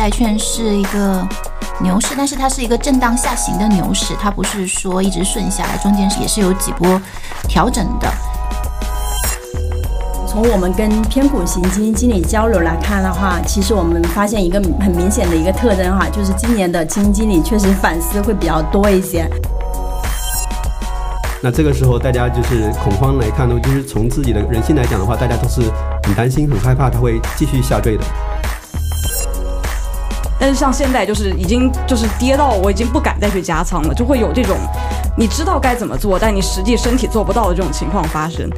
[0.00, 1.28] 债券是一个
[1.78, 6.98] 牛市，但是它是一个震荡下行的牛市，它不是说一直顺下来，中间也是有几波
[7.46, 8.10] 调整的。
[10.26, 19.28] 从我们跟偏股型基金经理交流来看的话，其实我们发现一个很明显的一个特征哈，就是今年的基金经理确实反思会比较多一些。
[21.42, 25.60] 那这个时候大家就是恐慌来看呢，就是从自己的人性来讲的话，大家都是
[26.04, 28.04] 很担心、很害怕它会继续下坠的。
[30.40, 34.56] 但是像现在就是已经就是跌到我已经不敢再去加仓了，就会有这种
[35.14, 38.48] 你知道该怎么做，但你实际身体做不到的这种情况发生。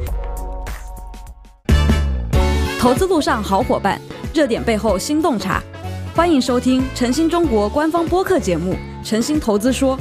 [2.79, 3.99] 投资路上好伙伴，
[4.33, 5.61] 热点背后新洞察，
[6.15, 8.73] 欢迎收听晨星中国官方播客节目
[9.05, 9.97] 《晨星投资说》。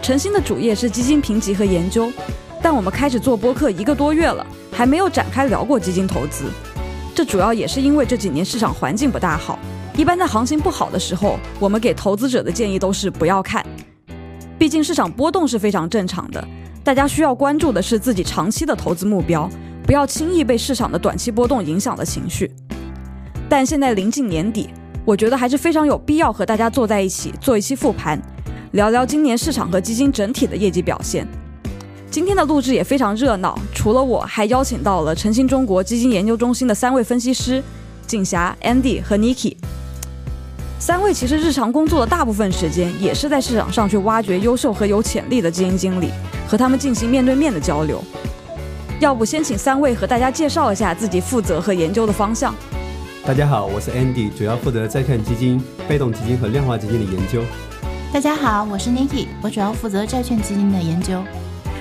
[0.00, 2.08] 晨星的主业是基金评级和研究，
[2.62, 6.44] 但我们开始做播客一个多月了，还没有展开聊过基金投资。
[7.14, 9.58] 这主要也是因为这几年市场环境不大好，
[9.96, 13.64] 一般在行情不好的时候，我们给投资者的建议都是不要看，
[14.58, 16.44] 毕竟市场波动是非常正常的。
[16.82, 19.48] 大家需要关注的是自己长期的投资目标。
[19.86, 22.50] 不要轻易被市场的短期波动影响了情绪。
[23.50, 24.70] 但现在临近年底，
[25.04, 28.18] 我觉得还是非常有必要和大家坐在一起做一期复盘，
[28.72, 31.28] 聊聊今年市场和基金整体的业绩表现。
[32.10, 37.62] 今天的录制也非常热闹，除了我还邀请到了晨星中国基金研究中心的三位分析师，
[38.06, 39.54] 景霞、Andy 和 Niki。
[40.86, 46.10] 三位其实日常工作的大部分时间也是在市场上去挖掘优秀和有潜力的基金经理，
[46.46, 48.04] 和他们进行面对面的交流。
[49.00, 52.54] 要不先请三位和大家介绍一下自己负责和研究的方向。
[53.24, 57.40] 大家好，我是 Andy，主要负责债券基金、被动基金和量化基金的研究。
[58.12, 61.18] 大家好，我是 Niki，我主要负责债券基金的研究。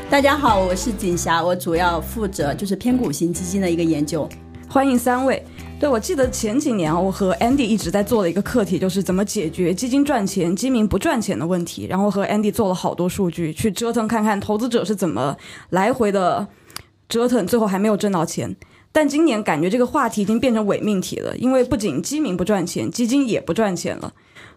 [0.10, 4.30] 大家好，我是锦霞，我主要负责就是偏股型基金的一个研究。
[4.70, 5.46] 欢迎三位。
[5.84, 11.86] 对，我记得前几年我和 Andy 一直在做的一个课题，就是怎么解决基金赚钱、基民不赚钱的问题。
[11.90, 15.36] 然后和 Andy 做了好多数据，去折腾看看投资者是怎么
[15.72, 16.48] 来回的。
[17.10, 18.56] 折腾最后还没有挣到钱，
[18.94, 24.14] 但今年感觉这个话题已经变成伪命题了，因为不仅基民不赚钱，基金也不赚钱了。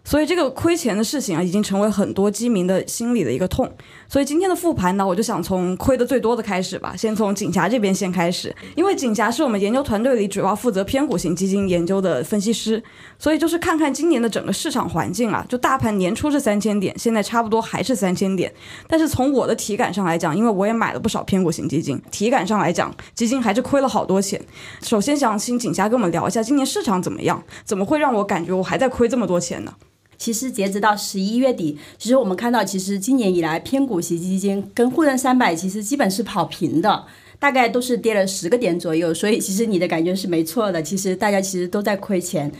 [0.07, 3.69] 所以这个亏钱的事情啊，已经成为很多基民的心里的一个痛。
[4.07, 12.81] 所以今天的复盘呢，我就想从亏的最多的开始吧，先从景霞这边先开始，因为景霞是我们研究团队里主要负责偏股型基金研究的分析师，
[13.19, 18.49] 所以就是看看今年的整个市场环境啊，就大盘年初是三千点，现在差不多还是三千点，
[18.87, 24.41] 但是从我的体感上来讲，因为我也买了不少偏股型基金，体感上来讲，基金还是亏了好多钱。
[24.81, 29.73] 首先想请景霞跟我们聊一下今年市场怎么样，怎么会让我感觉我还在亏这么多钱呢？
[30.17, 37.05] 其实截止到十一月底，其实我们看到，其实今年以来偏股型基金跟沪深三百其实基本是跑平的，
[37.39, 39.13] 大概都是跌了十个点左右。
[39.13, 42.51] 所以其实你的感觉是没错的，其实大家其实都在亏钱。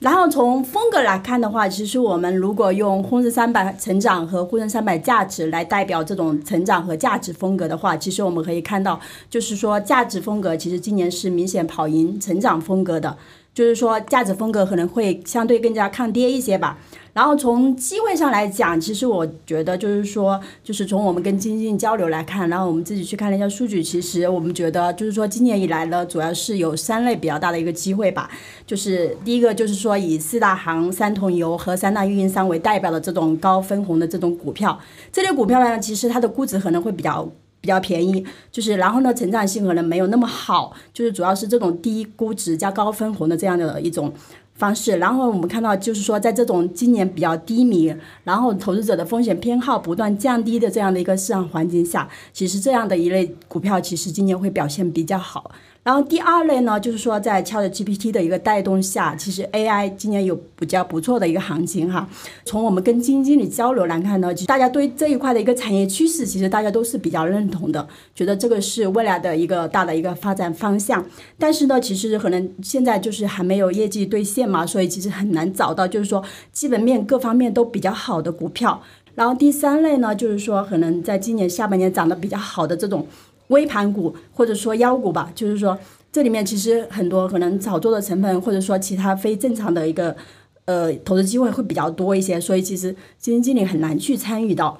[0.00, 13.16] 然后从风格来看的话，其实我们如果用沪深三百成长和沪深三百价值来代表这种成长和价值风格的话，其实我们可以看到，就是说价值风格其实今年是明显跑赢成长风格的。
[13.58, 16.78] 就是说，价值风格可能会相对更加抗跌一些吧。
[17.12, 28.30] 然后从机会上来讲，其实我觉得就是说，就是从我们跟基金交流来看，然后我们自己去看了一下数据，其实我们觉得就是说，今年以来呢，主要是有三类比较大的一个机会吧。
[28.64, 34.78] 就是第一个就是说，以四大行、三桶油和三大运营商为代表的这种高分红的这种股票，
[35.10, 37.28] 这类股票呢，其实它的估值可能会比较。
[37.60, 44.12] 比较便宜，就是然后呢，成长性可能没有那么好，就是主要是这种低估值加高分红的这样的一种
[44.54, 44.96] 方式。
[44.98, 55.50] 然后我们看到，就是说在这种今年比较低迷，然后投资者的风险偏好不断降低的这样的一个市场环境下，其实这样的一类股票其实今年会表现比较好。
[55.88, 62.06] 然后第二类呢，就是说在 Chat GPT 的一个带动下，其实 AI 今年有比较不错的一个行情哈。
[62.44, 71.02] 从我们跟基金经理交流来看呢，其实大家对这一块的一个产业趋势，其实大家都是比较认同的，觉得这个是未来的一个大的一个发展方向。
[71.38, 76.22] 但是呢，其实可能现在就是还没有业绩兑现嘛，所以其实很难找到就是说
[76.52, 78.82] 基本面各方面都比较好的股票。
[79.14, 83.06] 然后第三类呢，就是说可能在今年下半年涨得比较好的这种。
[83.48, 85.78] 微盘股或者说妖股吧，就是说
[86.10, 90.16] 这里面其实很多可能炒作的成分，或者说其他非正常的一个
[90.64, 94.78] 呃投资机会会比较多一些，所以其实基金经理很难去参与到。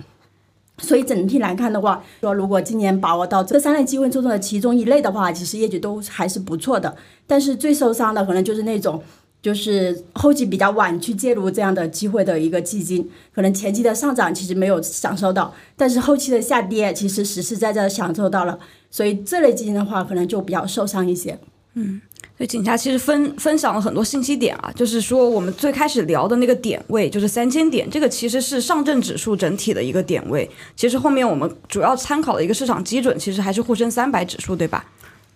[0.80, 6.96] 所以整体来看的话，说如果今年把握到这三类机会中的其中一类的话，其实业绩都还是不错的。
[7.26, 9.02] 但是最受伤的可能就是那种。
[9.40, 18.58] 就是后期比较晚去介入这样的机会的一个基金，可能前期的上涨其实没有享受到，但是后期的下跌其实实实在在享受到了，
[18.90, 21.38] 所以这类基金的话可能就比较受伤一些。
[21.74, 22.00] 嗯，
[22.36, 30.50] 所以景霞其实分分享了很多信息点啊，就是说我们最开始聊的那个点位就是三千点，这个其实是上证指数整体的一个点位。
[30.74, 34.84] 其实后面我们主要参考的一个市场基准，其实还是沪深三百指数，对吧？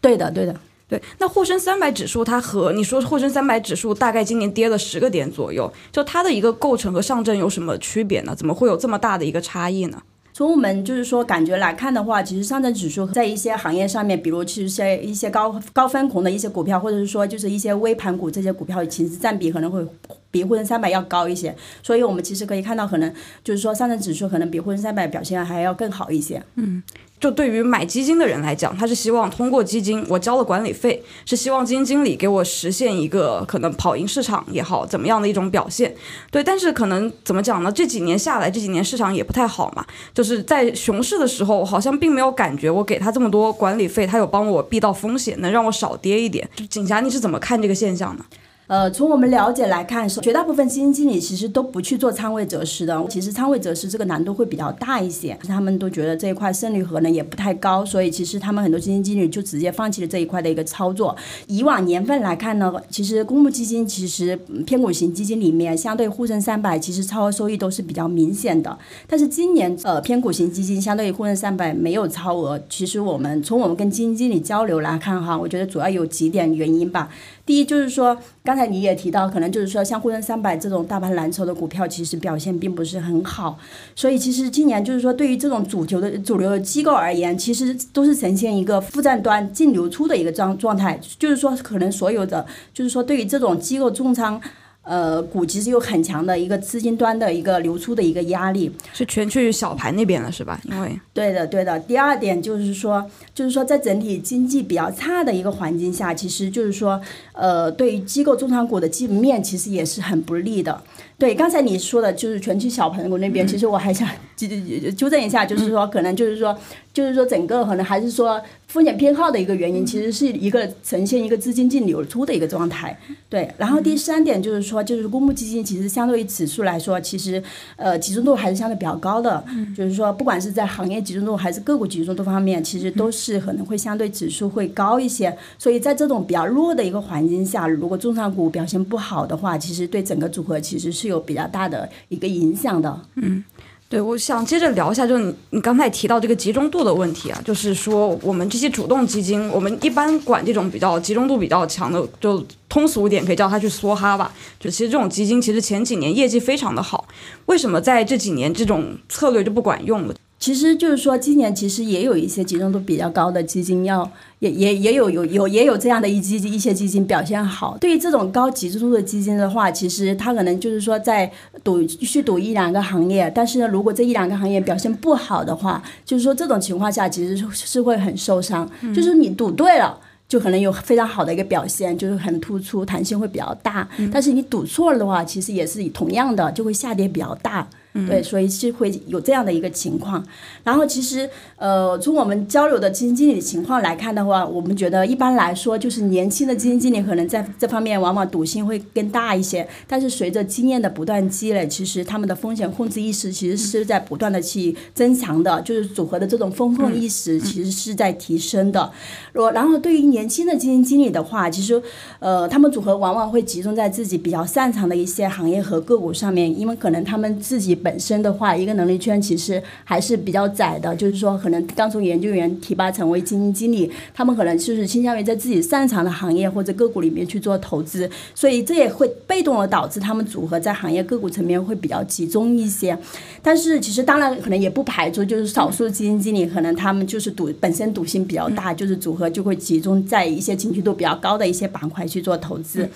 [0.00, 0.56] 对的，对的。
[0.92, 8.34] 对，那沪深三百指数它和你说沪深三百指数大概今年跌了十个点左右，就它的一个构成和上证有什么区别呢？
[8.36, 10.02] 怎么会有这么大的一个差异呢？
[10.34, 19.82] 从我们就是说感觉来看的话，其实上证指数在一些行业上面，比如其实些一些高高分红的一些股票，或者是说就是一些微盘股这些股票，其实占比可能会
[20.32, 21.54] 比沪深三百要高一些。
[21.84, 23.14] 所以我们其实可以看到，可能
[23.44, 26.42] 就是说上证指数可能比沪深三百表现还要更好一些。
[26.56, 26.82] 嗯。
[27.20, 35.94] 就对于买基金的人来讲，他是希望通过基金，我交了管理费，是希望基金经理给我实现一个可能跑赢市场也好，怎么样的一种表现。
[36.32, 37.70] 对，但是可能怎么讲呢？
[37.70, 39.86] 这几年下来，这几年市场也不太好嘛。
[40.12, 46.48] 就是在熊市的时候，好像并没有感觉我给他这么多管理费，他有帮我避到风险，能让我少跌一点。
[46.68, 48.24] 景霞，你是怎么看这个现象呢？
[48.72, 53.04] 呃，从我们了解来看，绝大部分基金经理其实都不去做仓位择时的。
[53.10, 61.14] 其实仓位择时这个难度会比较大一些，他们都觉得这一块胜率可能也不太高，所以其实他们很多基金经理就直接放弃了这一块的一个操作。
[61.48, 64.34] 以往年份来看呢，其实公募基金其实
[64.64, 68.78] 偏股型基金里面，相对沪深三百其实超额收益都是比较明显的。
[69.06, 77.10] 但是今年呃偏股型基金相对于沪深三百没有超额，其实我们从我们跟基金经理交流来看哈，我觉得主要有几点原因吧。
[77.44, 83.58] 第一就是说，刚才你也提到，可能就是说，像沪深三百这种大盘蓝筹的股票，其实表现并不是很好。
[83.96, 91.00] 所以，其实今年就是说，对于这种主流的主流的机构而言，其实都是呈现一个负债端净流出的一个状状态。
[91.18, 94.40] 就是说，可能所有的，就是说，对于这种机构重仓。
[94.82, 100.60] 呃，股其实有很强的一个资金端的一个流出的一个压力，是全去小盘那边了，是吧？
[100.64, 101.78] 因为对的，对的。
[101.80, 107.00] 第二点就是说，就是说在整体经济比较差的一个环境下，其实就是说，
[107.32, 110.82] 呃，对于机构中长股的基本面其实也是很不利的。
[111.22, 114.48] 对，刚才你说的就是全区小盘股那边，其实我还想 纠
[114.96, 116.58] 纠正一下，就是说可能就是说。
[116.94, 118.38] 就是说，整个可能还是说
[118.68, 122.94] 风险偏好的一个原因，其实是一个呈现一个资金净流出的一个状态。
[123.30, 127.42] 对，然后第三点就是说，就是公募基金其实相对于指数来说，其实
[127.76, 129.42] 呃集中度还是相对比较高的。
[129.74, 135.34] 就是说，不管是在行业集中度还是个股集中度方面，其实都是可能会相对指数会高一些。
[135.58, 143.00] 所以在这种比较弱的一个环境下，如果重仓股表现不好的话，其实对整个组合其实是有有比较大的一个影响的。
[143.14, 143.44] 嗯。
[143.88, 154.32] 对，我想接着聊一下，就是你你刚才提到这个集中度的问题啊，就是说我们这些主动基金，我们一般管这种比较集中度比较强的，就通俗一点可以叫它去梭哈吧。
[154.58, 157.06] 就其实这种基金其实前几年业绩非常的好，
[157.44, 160.14] 为什么在这几年这种策略就不管用了？
[160.42, 164.10] 其实就是说，今年其实也有一些集中度比较高的基金，要
[164.40, 167.78] 也也也有有有也有这样的一基一些基金表现好。
[167.78, 171.30] 对于这种高集中度的基金的话，其实它可能就是说在
[171.62, 178.68] 赌去赌一两个行业，但是呢，如果这一两个行业表现不好的话，就是说这种情况下其实是是会很受伤。
[178.92, 179.96] 就是你赌对了，
[180.26, 183.88] 就可能有非常好的一个表现，就是很突出，弹性会比较大。
[184.12, 187.68] 但是你赌错了的话，其实也是同样的，就会下跌比较大。
[188.08, 190.24] 对，所以是会有这样的一个情况。
[190.64, 199.68] 然后其实，呃，从我们交流的基金经理的情况来看的话，我们觉得一般来说，就是年轻的基金经理可能在这方面往往赌性会更大一些。
[199.86, 208.90] 但是随着经验的不断积累，其实他们的风险控制意识其实是在不断的去增强的，就是组合的这种风控意识其实是在提升的。
[209.34, 211.82] 若然后对于年轻的基金经理的话，其实，
[212.20, 217.78] 呃，他们组合往往会集中在自己比较擅长的一些行业和个股上面，因为可能他们自己。
[217.82, 232.96] 本身的话，一个能力圈其实还是比较窄的，就是说，可能刚从研究员提拔成为基金经理，他们可能就是倾向于在自己擅长的行业或者个股里面去做投资，所以这也会被动的导致他们组合在行业个股层面会比较集中一些。
[233.42, 242.88] 但是其实当然可能也不排除，就是少数基金经理可能他们就是赌本身赌性比较大，就是组合就会集中在一些情绪度比较高的一些板块去做投资。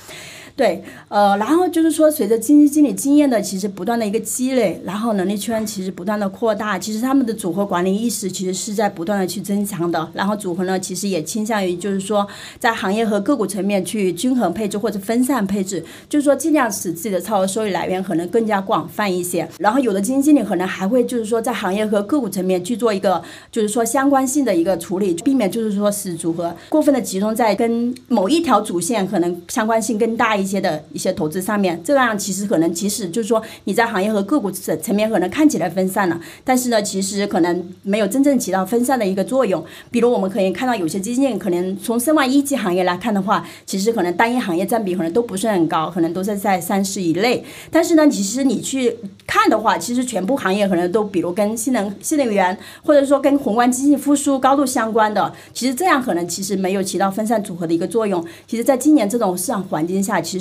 [0.56, 10.08] 对，呃，然后就是说，随着基金经理经验的其实不断的一个积累，然后能力圈其实不断的扩大，其实他们的组合管理意识其实是在不断的去增强的。
[10.14, 12.26] 然后组合呢，其实也倾向于就是说，
[12.58, 19.46] 在行业和个股层面去均衡配置或者分散配置，就是说尽量使自己的超额收益来源可能更加广泛一些。
[19.58, 23.22] 然后有的基金经理可能还会就是说，在行业和个股层面去做一个
[23.52, 30.45] 就是说相关性的一个处理，避免就是说使组合过分的集中在跟某一条主线可能相关性更大一。
[30.46, 31.80] 一些的一些投资上面。
[31.82, 39.64] 这样其实可能即使就是说你在行业和个股层层面可能看起来分散了，但是呢，其实可能没有真正起到分散的一个作用。
[39.90, 47.44] 比如我们可以看到有些基金可能从申万一级行业来看的话，其实可能单一行业占比可能都不是很高，可能都是在三十以内。
[47.72, 58.24] 但是呢，其实你去看的话，其实全部行业可能都比如跟新能新能源或者说跟宏观经济复苏高度相关的，其实这样可能其实没有起到分散组合的一个作用。
[58.46, 60.36] 其实，在今年这种市场环境下，其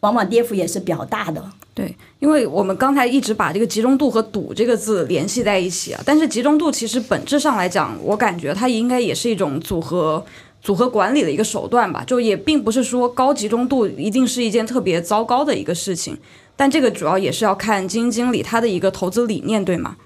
[0.00, 1.44] 往往跌幅也是比较大的。
[1.74, 10.24] 对，因为我们刚才一直把这个集中度和赌这个字联系在一起啊，但是集中度其实本质上来讲，我感觉它应该也是一种组合
[10.60, 16.18] 组合管理的一个手段吧，就也并不是说高集中度一定是一件特别糟糕的一个事情，
[16.56, 19.96] 但这个主要也是要看基金经理他的一个投资理念，对吗？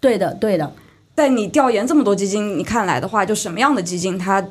[0.00, 0.72] 对的，对的。
[1.14, 4.44] 在你调研这么多基金，你看来的话，就什么样的基金它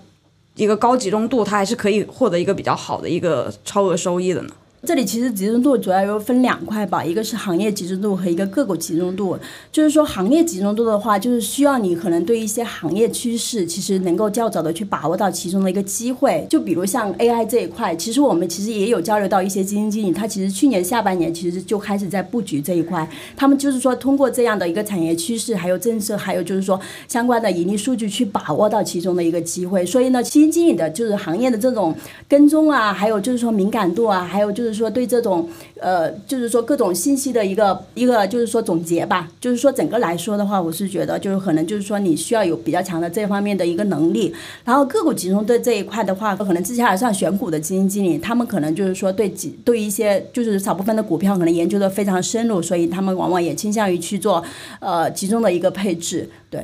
[0.55, 4.49] 一个高集中度，它还是可以获得一个比较好的一个超额收益的呢？
[4.85, 9.35] 这里其实集中度主要又分两块吧，一个是行业集中度和一个个股集中度。
[9.71, 16.45] 就是说行业集中度的话，就是需要你可能对一些行业趋势，其实能够较早的去把握到其中的一个机会。
[16.47, 23.09] 就比如像 AI 这一块，其实我们其实也有交流到一些基金经理，他其实去年下半年其实就开始在布局这一块。
[23.35, 29.83] 他们就是说通过这样的一个产业趋势，还有政策，还有就是说相关的盈利数据去把握到其中的一个机会。
[29.83, 31.95] 所以呢，基金经理的就是行业的这种
[32.29, 39.31] 跟踪啊，还有就是说敏感度啊，还有就是说对这种呃，就是说各种信息的一个一个就是说总结吧。
[39.41, 44.33] 就是说整个来说的话，我是觉得就是可能就是说你需要有比较强的这方面的一个能力。
[44.63, 54.43] 然后个股集中的这一块的话，可能之前上选股的基金经理，他们可能就是说对几对一些就是少部分的股票可能研究的非常深入，所以他们往往也倾向于去做
[54.79, 56.29] 呃集中的一个配置。
[56.49, 56.63] 对。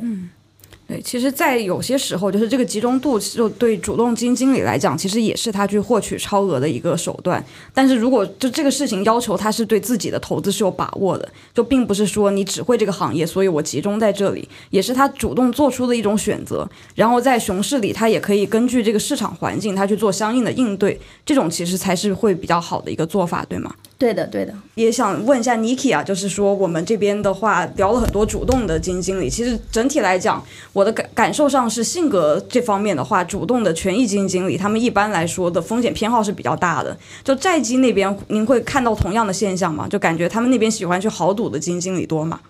[0.92, 7.42] 对，其实，在有些时候，就是这个集中度，就对主动基金经理来讲，其实也是他去获取超额的一个手段。
[7.72, 16.68] 但是如果就这个事情要求他是对自己的投资是有把握的，就并不是说你只会这个行业，所以我集中在这里，也是他主动做出的一种选择。
[16.94, 21.00] 然后在熊市里，他也可以根据这个市场环境，他去做相应的应对。
[21.24, 23.74] 这种其实才是会比较好的一个做法，对吗？
[24.02, 24.52] 对的，对的。
[24.74, 36.98] 也想问一下 Niki 啊，就是说我们这边的话聊了很多主动的基金经理，其实整体来讲，我的感感受上是性格这方面的话，主动的权益基金经理，他们一般来说的风险偏好是比较大的。
[37.22, 39.86] 就债基那边，您会看到同样的现象吗？
[39.86, 42.40] 就感觉他们那边喜欢去豪赌的基金经理多吗？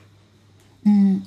[0.87, 1.21] 嗯，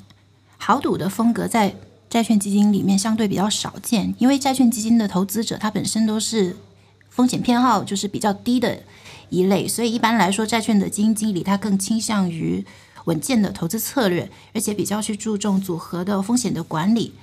[0.58, 1.75] 豪赌的风格在
[2.10, 6.58] 债券基金里面相对比较少见，因为债券基金的投资者他本身都是
[7.12, 8.79] 风险偏好就是比较低的。
[9.29, 12.65] 一类，所以一般来说，债券的基金经理他更倾向于
[13.05, 17.13] 稳健的投资策略，而且比较去注重组合的风险的管理。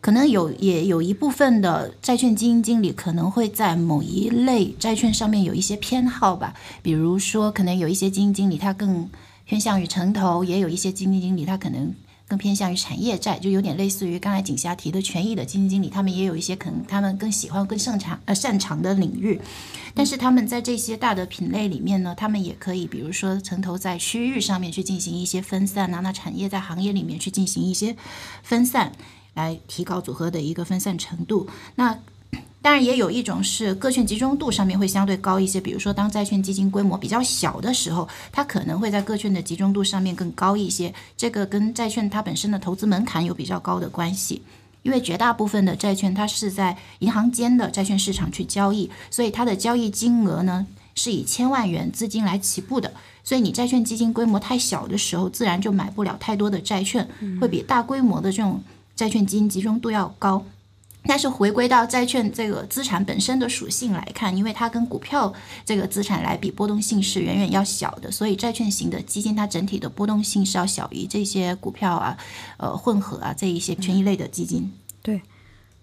[0.00, 9.10] 可能有也有一部分的债券基金经理可能会在某一类债券上面有一些偏好吧，比如说，可能有一些基金经理他更
[9.44, 11.94] 偏向于城投，也有一些基金经理他可能。
[12.30, 19.40] 更偏向于产业债，就有点类似于刚才景霞提的权益的基金经理，他们也有一些可能他们更喜欢、更擅长呃擅长的领域，
[19.94, 27.96] 但是他们在这些大的品类里面呢，他们也可以，比如说城投在区域上面去进行一些分散啊，那产业在行业里面去进行一些
[28.44, 28.92] 分散，
[29.34, 31.48] 来提高组合的一个分散程度。
[31.74, 31.98] 那
[32.62, 40.92] 当然，也有一种是个券集中度上面会相对高一些，比如说当债券基金规模比较小的时候，它可能会在个券的集中度上面更高一些。
[41.16, 44.42] 这个跟债券它本身的投资门槛有比较高的关系，
[44.82, 52.92] 因为绝大部分的债券它是在银行间的债券市场去交易，所以它的交易金额呢是以千万元资金来起步的。
[53.24, 57.08] 所以你债券基金规模太小的时候，自然就买不了太多的债券，
[57.40, 58.62] 会比大规模的这种
[58.94, 60.44] 债券基金集中度要高。
[61.04, 65.32] 但是回归到债券这个资产本身的属性来看，因为它跟股票
[65.64, 72.16] 这个资产来比，波动性是远远要小的，所以债券型的基金它整体的波动性是要小于这些股票啊、
[72.58, 74.72] 呃混合啊这一些权益类的基金。
[75.02, 75.20] 对。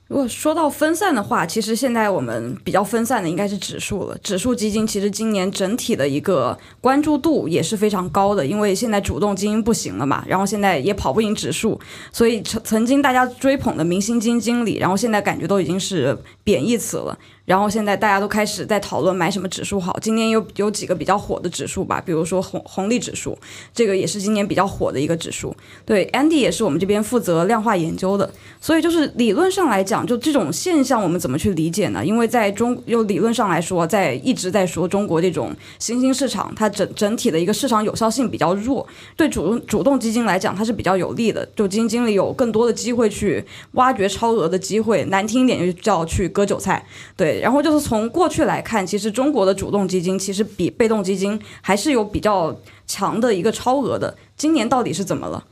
[0.08, 4.18] 如果说到分散的话，其实现在我们比较分散的应该是指数了。
[4.24, 11.80] 指数基金其实今年整体的一个关注度也是非常高的，因为现在主动基金不行了嘛，然后现在也跑不赢指数，
[12.14, 17.18] 所以曾曾经大家追捧的明星基金经理，然后现在感觉都已经是贬义词了。
[17.48, 19.98] 然后现在大家都开始在讨论买什么指数好。
[20.02, 23.38] 今年有有几个比较火的指数吧，比如说红红利指数，
[23.74, 25.56] 这个也是今年比较火的一个指数。
[25.86, 32.06] 对，Andy 也是我们这边负责量化研究的，所以就是理论上来讲，就这种现象我们怎么去理解呢？
[32.06, 38.86] 因为在中又理论上来说，在一直在说中国这种新兴市场，它整整体的一个市场有效性比较弱，
[39.16, 46.86] 对主主动基金来讲它是比较有利的，就基金经理有更多的机会去挖掘超额的机会，难听一点就叫去割韭菜，
[47.16, 47.37] 对。
[47.40, 54.16] 然后就是从过去来看，其实中国的主动基金其实比被动基金还是有比较强的一个超额的。
[54.36, 55.44] 今年到底是怎么了？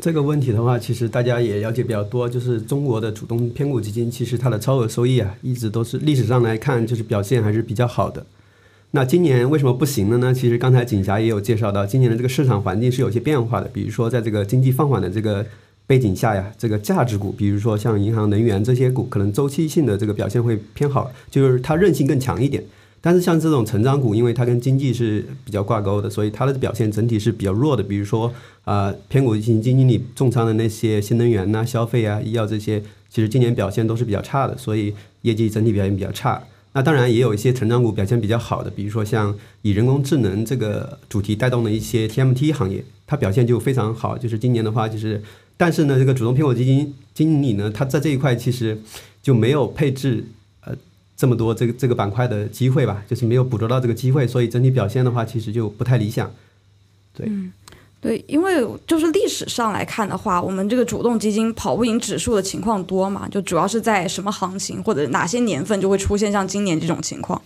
[0.00, 8.24] 这个问题的话，其实大家也了解比较多，就是中国的主动偏股基金，其实它的超额收益啊，一直都是历史上来看，就是表现还是比较好的。
[8.92, 10.34] 那今年为什么不行了呢？
[10.34, 13.68] 其实刚才景霞也有介绍到，今年的这个市场环境是有些变化的。
[13.68, 15.44] 比如说，在这个经济放缓的这个
[15.92, 22.64] 背景下呀，这个价值股，比如说像银行、能源这些股，可能周期性的这个表现会偏好，就是它韧性更强一点。
[23.02, 27.82] 但是像这种成长股，因为它跟经济是比较挂钩的，所以它的表现整体是比较弱的。
[27.82, 28.32] 比如说
[28.64, 36.42] 啊，偏股基金基金里重仓的那些新能源呐、消费啊、医药这些，其实今年表现都是比较差的，所以业绩整体表现比较差。
[36.72, 44.16] 那当然也有一些成长股表现比较好的，比如说像以人工智能这个主题带动的一些 TMT 行业，它表现就非常好。
[44.16, 45.22] 就是今年的话，就是
[45.62, 48.76] 但是呢，这个主动偏股基金经理呢，他在这一块其实
[49.22, 50.24] 就没有配置
[50.66, 50.74] 呃
[51.16, 56.28] 这么多这个这个板块的机会吧，就是没有捕捉到这个机会，所以整体表现的话，其实就不太理想。
[57.14, 57.30] 对。
[58.00, 67.40] 对，因为就是历史上来看的话，我们这个主动基金跑不赢指数的情况多嘛，就主要是在什么行情或者哪些年份就会出现像今年这种情况。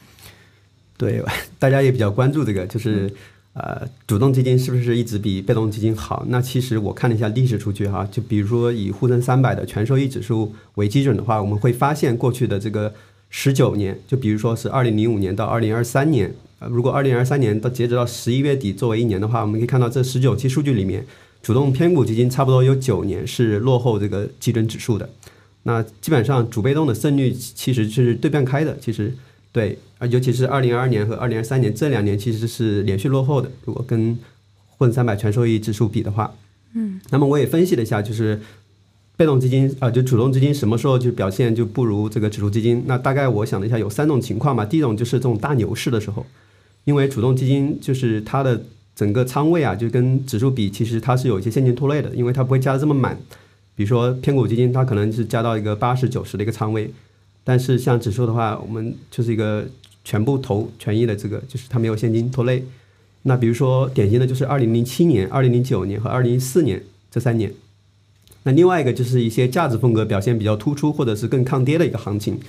[0.96, 1.22] 对，
[1.60, 3.14] 大家也比较关注这个，就是
[3.58, 6.26] 呃，主动基金是不是一直比被动基金好？
[6.28, 12.92] 那其实我看了一下历史数据哈，就比如说以沪深三百的全收益指数为基准的话，我们会发现过去的这个
[13.30, 16.34] 十九年，就比如说是二零零五年到二零二三年。
[16.58, 21.06] 呃，如果二零二三年到截止到十一月底作为一年的话，我们可以看到这十九期数据里面，
[21.42, 25.08] 主动偏股基金差不多有九年是落后这个基准指数的。
[25.62, 28.76] 那基本上主被动的胜率其实是对半开的。
[28.78, 29.14] 其实
[29.56, 33.50] 对，啊，尤其是二零二二年和二零二三年这两年其实是连续落后的。
[33.64, 34.18] 如果跟
[34.66, 36.34] 沪深三百全收益指数比的话，
[36.74, 38.38] 嗯，那么我也分析了一下，就是
[39.16, 42.84] 被动基金啊，就主动基金什么时候就表现就不如这个指数基金？
[42.86, 44.62] 那大概我想了一下，有三种情况嘛。
[44.62, 46.26] 第一种就是这种大牛市的时候。
[46.84, 48.62] 因为主动基金就是它的
[48.94, 53.18] 整个仓位啊，就跟指数比，其实它是有一些现金拖累的，因为它不会加的这么满。
[53.74, 56.92] 比如说偏股基金，它可能是加到一个八十九十的一个仓位，
[57.48, 59.64] 但是像指数的话，我们就是一个
[60.04, 62.64] 全部投权益的这个，就是它没有现金拖累。
[63.22, 67.52] 那比如说典型的就是二零零七年、二零零九年和二零一四年这三年。
[68.42, 72.40] 那另外一个就是一些价值风格表现比较突出，或者是更抗跌的一个行情。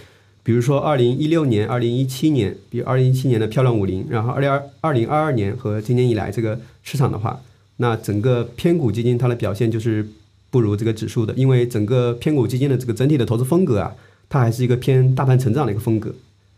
[0.44, 7.42] 比如说，二零一六年、二零一七年，比如二零一七年的漂亮五零，然后二零二二零二二年和今年以来这个市场的话，
[7.78, 10.08] 那整个偏股基金它的表现就是
[10.50, 13.94] 不如这个指数的，因为整个偏股基金的这个整体的投资风格啊，
[14.30, 16.14] 它还是一个偏大盘成长的一个风格，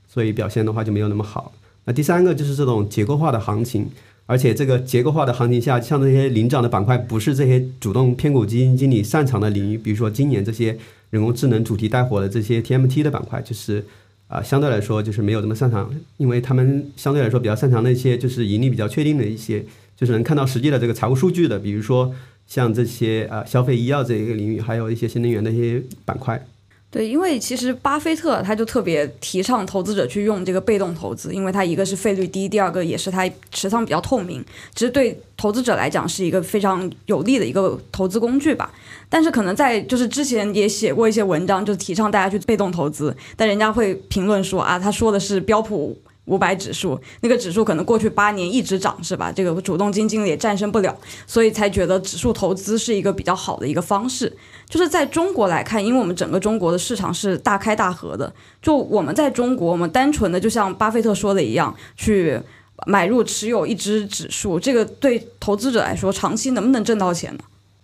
[0.08, 1.54] 所以表现的话就没有那么好。
[1.86, 3.90] 那第三个就是这种结构化的行情，
[4.26, 10.78] 而且这个结构化的行情下，像这些领涨的板块，不是这些主动偏股基金经理擅长的领域，比如说今年这些。
[11.12, 13.84] 人工智能主题带火的这些 TMT 的板块，就是
[14.28, 19.66] 啊，相对来说就是没有这么擅长，因为他们相对来说比较擅长的一些，就是盈利比较确定的一些，
[19.98, 22.14] 就是能看到实际的这个财务数据的，比如说
[22.46, 26.46] 像这些啊消费医药这一个领域，还有一些新能源的一些板块。
[26.92, 38.72] 对，因为其实巴菲特他就特别提倡投资者去用这个被动投资，因为它一个是费率低，第二个也是它持仓比较透明，其实对投资者来讲是一个非常有利的一个投资工具吧。
[39.08, 45.96] 但是可能在就是之前也写过一些文章，就提倡大家去被动投资，但人家会评论说啊，他说的是标普。
[46.30, 49.32] 五百指数，那个指数可能过去八年一直涨，是吧？
[49.32, 54.32] 这个主动基金经理也战胜不了，所以才觉得指数投资是一个比较好的一个方式。
[54.70, 62.40] 就是在中国来看，因为我们整个中国的市场是大开大合的，就我们在中国，我们单纯的就像巴菲特说的一样，去
[62.86, 67.40] 买入持有一只指数，这个对投资者来说，长期能不能挣到钱呢？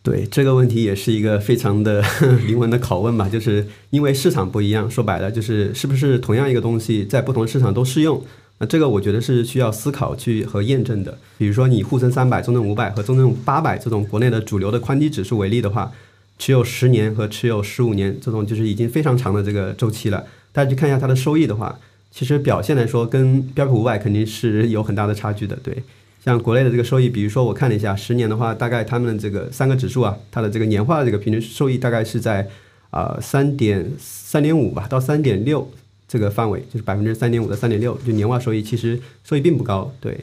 [0.05, 1.99] 对这个问题也是一个非常的
[2.45, 8.23] 灵魂的拷问吧，就是因为市场不一样，说白了就是是不是同样一个东西在不同市场都适用？
[8.59, 11.17] 那这个我觉得是需要思考去和验证的。
[11.39, 15.91] 比如说你沪深三百、中证五百和中证八百这种国内的主流的宽基指数为例的话，
[16.37, 20.23] 持有十年和持有十五年这种就是已经非常长的这个周期了。
[20.53, 21.79] 大家去看一下它的收益的话，
[22.11, 25.81] 其实表现来说跟标普五百肯定是有很大的差距的，对。
[26.25, 32.49] 像国内的这个收益，比如说我看了一下，十年的话，大概他们的这个三个指数啊，它的这个年化的这个平均收益大概是在
[32.89, 35.69] 啊三点三点五吧，到三点六
[36.07, 39.93] 这个范围，就是百分之三点五到三点六，就年化收益其实收益并不高。
[40.01, 40.17] 对，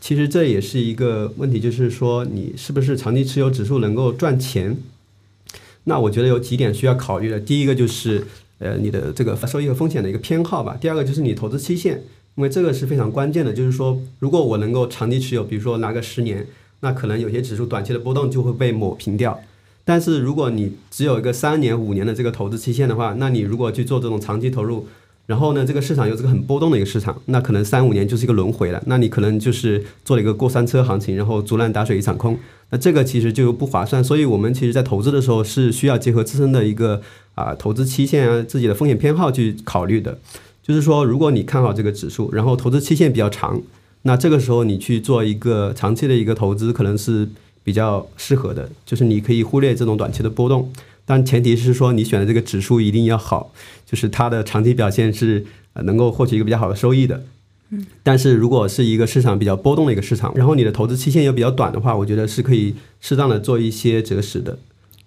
[0.00, 4.76] 其实这也是一个问题，就是说你是不是长期持有指数能够赚钱？
[5.82, 8.24] 那我觉得有几点需要考虑的，第一个就是
[8.60, 12.00] 呃你的这个收益和风险的一个偏好吧，第二个就是你投资期限。
[12.38, 16.46] 因为这个是非常关键的，就是说，如果我能够长期持有，比如说拿个十年，
[16.80, 19.40] 那可能有些指数短期的波动就会被抹平掉。
[19.84, 24.86] 但是如果你只有一个三年、五年的这个投资期限的话，那你如果去做这种长期投入，
[25.26, 28.80] 然后呢，这个市场又是个很波动的一个市场，那可能三五年就是一个轮回了。
[28.86, 32.38] 那你可能就是做了一个过山车行情，然后竹篮打水一场空。
[32.70, 34.04] 那这个其实就不划算。
[34.04, 37.02] 所以我们其实在投资的时候是需要结合自身的一个
[37.34, 40.20] 啊投资期限啊、自己的风险偏好去考虑的。
[40.68, 43.58] 就是说，如果你看好这个指数，然后投资期限比较长，
[44.02, 47.26] 那这个时候你去做一个长期的一个投资，可能是
[47.64, 48.68] 比较适合的。
[48.84, 50.70] 就是你可以忽略这种短期的波动。
[51.06, 53.50] 但前提是说，你选的这个指数一定要好，
[53.86, 57.24] 就是它的长期表现是呃能够获取一个比较好的收益的。
[57.70, 64.58] 嗯，但是如果是一个市场比较波动的一个市场，然后你的投资期限又比较短的话，我觉得是可以适当的做一些择时的，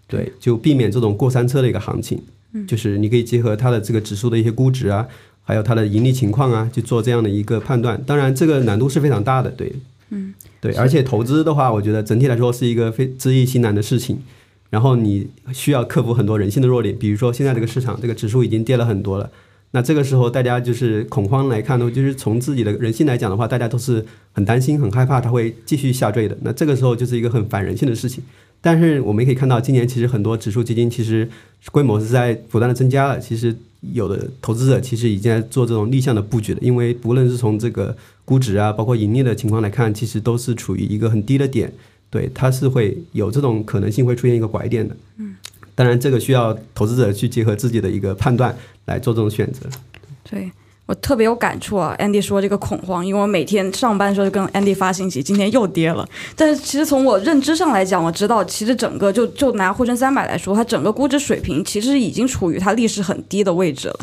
[0.08, 2.20] 对，就避免这种过山车的一个行情。
[2.54, 5.08] 嗯，就是你可以结合它的这个指数的一些估值啊，
[5.44, 8.02] 还有它的盈利情况啊，去做这样的一个判断。
[8.06, 9.74] 当然，这个难度是非常大的，对，
[10.10, 14.20] 嗯，对，而且投资的话，我觉得整体来说是一个非知易行难的事情。
[14.70, 19.30] 然后你需要克服很多人性的弱点，比如说现在这个市场这个指数已经跌了很多了，
[19.72, 26.38] 那这个时候大家就是恐慌来看呢，就是从自己的人性来讲的话，大家都是很担心、很害怕它会继续下坠的。
[26.42, 28.24] 那这个时候就是一个很反人性的事情。
[28.62, 31.28] 但是我们可以看到，今年其实很多指数基金其实
[31.72, 41.74] 规模是在不断的增加了，其实有的投资者其实已经在做这种逆向的布局了，因为不论是从这个估值啊，包括盈利的情况来看，其实都是处于一个很低的点。
[42.10, 44.96] 对，它是会有这种可能性，会出现一个拐点的。
[45.18, 45.36] 嗯，
[45.76, 49.70] 当然这个需要投资者去结合自己的一个判断来做这种选择。
[50.30, 50.52] 对。
[50.92, 56.06] 我特别有感触啊，Andy 说这个恐慌，因为我每天上班的时候就跟 Andy 发信息，今天又跌了。
[56.36, 64.00] 但是其实从我认知上来讲，我知道其实整个就就拿沪深三百来说，它整个估值水平其实已经处于它历史很低的位置了。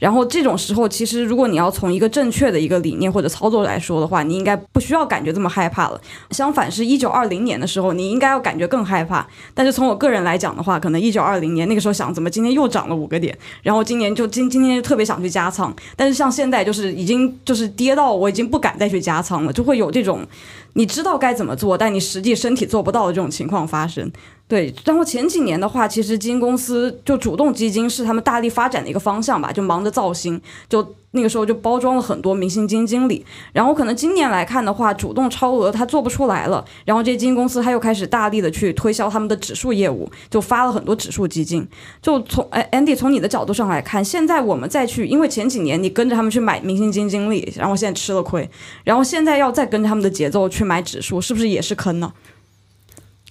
[0.00, 6.00] 然后这种时候，其实如果你要从一个正确的一个理念或者操作来说的话，你应该不需要感觉这么害怕了。
[6.32, 9.24] 相反，是一九二零年的时候，你应该要感觉更害怕。
[9.54, 16.31] 但是从我个人来讲的话，可能一九二零年那个时候想，怎么今天又涨了五个点，然后今年就今今天就特别想去加仓，但是像。
[16.32, 20.26] 现在就是已经就是跌到我已经不敢再去加仓了，就会有这种
[20.72, 24.10] 你知道该怎么做，但你实际身体做不到的这种情况发生。
[24.52, 30.38] 对，然后前几年的话，其实基金公司就主动基金是他们大力发展的一个方向吧，就忙着造星，
[30.68, 33.24] 就那个时候就包装了很多明星基金经理。
[33.54, 41.66] 然后可能今年来看的话，主动超额它做不出来了，然后这些基金公司他又开始大力的去推销他们的指数业务，就发了很多指数基金。
[42.02, 48.46] 就从哎，Andy 从你的角度上来看，现在我们再去，因为前几年你跟着他们去买明星基金经理，然后现在吃了亏，
[48.84, 52.12] 然后现在要再跟着他们的节奏去买指数，是不是也是坑呢？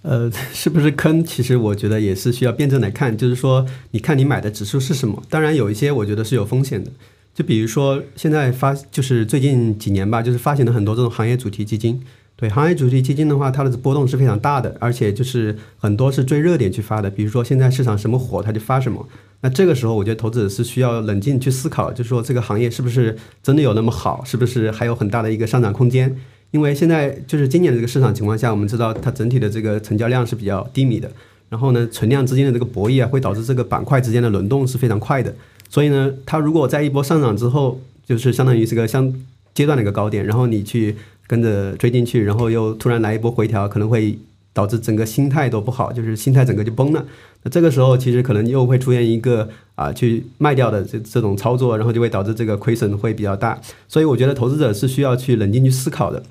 [0.04, 1.24] 呃，是不是坑？
[1.24, 5.22] 其实我觉得也是需要辩证来看，就是说，你看你买的指数是什么？
[5.30, 6.90] 当然有一些我觉得是有风险的，
[7.36, 12.02] 就比如说现在发，就是最近几年吧，就是发行了很多这种行业主题基金。
[12.36, 17.08] 对，行业主题基金的话，它的波动是非常大的，而且就是很多是追热点去发的。
[17.08, 19.08] 比如说现在市场什么火，它就发什么。
[19.42, 26.18] 那这个时候，我觉得投资者是需要冷静去思考，就是说这个行业是不是真的有那么好，是不是还有很大的一个上涨空间？
[26.52, 31.10] 因为现在就是今年的这个市场情况下，我们知道它整体的这个成交量是比较低迷的，
[31.50, 35.34] 然后呢，存量资金的这个博弈啊，会导致这个板块之间的轮动是非常快的。
[35.70, 39.14] 所以呢，它如果在一波上涨之后，就是相当于是个相
[39.54, 40.96] 阶段的一个高点，然后你去
[41.28, 44.20] 跟着追进去，然后又突然来一波回调，可能会
[44.52, 47.06] 导致整个心态都不好，就是心态整个就崩了。
[47.44, 53.58] 那这个时候其实可能又会出现一个啊去卖掉的这这种操作，然后就会导致这个亏损会比较大。
[53.88, 56.22] 所以我觉得投资者是需要去冷静去思考的。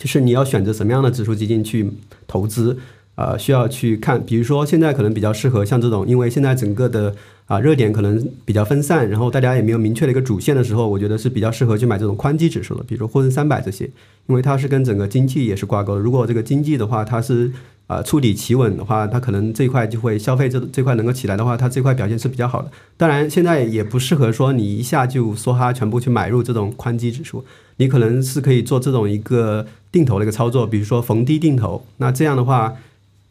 [0.00, 1.92] 就是你要选择什么样的指数基金去
[2.26, 2.78] 投资，
[3.16, 13.84] 呃，需要去看，比如说现在可能比较适合像这种，因为现在整个的啊热点可能比较分散，然后大家也没有明确的一个主线的时候，我觉得是比较适合去买这种宽基指数的，比如说沪深三百这些，
[14.26, 16.00] 因为它是跟整个经济也是挂钩的。
[16.00, 17.52] 如果这个经济的话，它是
[17.90, 22.70] 啊触底企稳的话，它可能这一块就会消费这这块能够起来的话，它这块表现是比较好的。
[22.96, 27.44] 当然，现在也不适合说你一下就梭哈全部去买入这种宽基指数。
[27.78, 31.84] 你可能是可以做这种一个定投的一个操作，比如说逢低定投。
[31.96, 32.72] 那这样的话，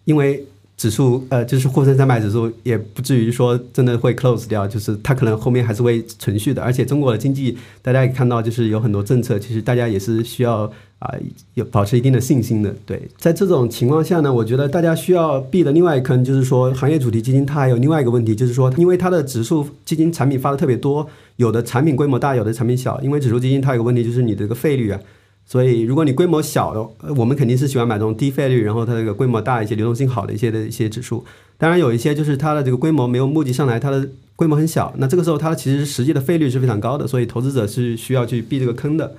[0.03, 0.43] 因为
[0.75, 6.61] 指数呃就是沪深三百指数也不至于说真的会 close 掉，就是它可能后面还是会存续的。
[6.61, 11.13] 而且中国的经济大家也看到，就是有很多政策，其实大家也是需要啊
[11.55, 12.73] 有保持一定的信心的。
[12.85, 21.09] 对，在这种情况下呢，我觉得大家需要避的另外一坑就是说，行业主题基金它还有另外一个问题，就是说因为它的指数基金产品发的特别多。
[21.37, 24.99] 有的产品规模大，有的产品小，因为指数基金它有个问题就是你的这个费率啊，
[25.45, 31.23] 所以如果你规模小的，我们肯定是喜欢买这种低费率，然后它这个规模大一些、流动性好的一些的一些指数。
[31.57, 39.15] 当然有一些就是它的这个规模没有募集上来，它的规模很小，那这个时候它其实实际的费率是非常高的，所以投资者是需要去避这个坑的。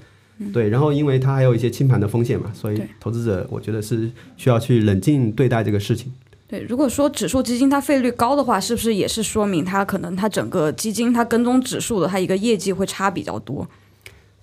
[0.52, 6.10] 对，然后因为它还有一些清盘的风险嘛，所以投资者我觉得是需要去冷静对待这个事情。
[6.48, 13.68] 对，如果说指数基金它费率高的话，是不是也是说明它可能它整个基金它跟踪指数的它一个业绩会差比较多？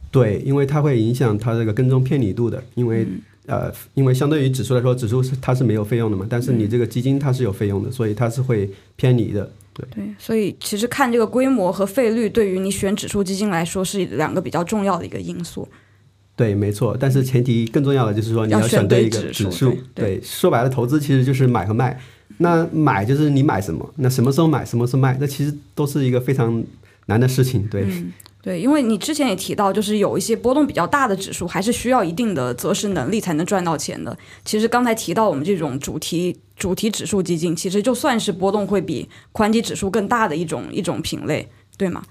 [0.10, 3.06] 对，因为它会影响它这个跟踪偏离度的，因为、
[3.46, 9.52] 呃，因为相对于指数来说，指数是它是没有费用的嘛，但是你这个基金它是有费用的，所以它是会偏离的。
[9.74, 15.68] 对，对，所以其实看这个规模和费率，对于你选指数基金来说是两个比较重要的一个因素。
[16.38, 22.00] 对，没错，但是前提更重要的就是说你要选选对一个指数对，说白了，投资其实就是买和卖。
[22.38, 26.64] 那买就是你买什么，那什么时候买，什么时候卖，那其实都是一个非常
[27.08, 27.68] 难的事情。
[27.68, 27.88] 对，
[28.44, 34.16] 对，因为你之前也提到，就是有一些波动比较大的指数，还是需要一定的择时能力才能赚到钱的。
[34.46, 42.04] 其实刚才提到我们这种主题主题指数基金，其实就算是波动会比宽基指数更大的一种一种品类，对吗？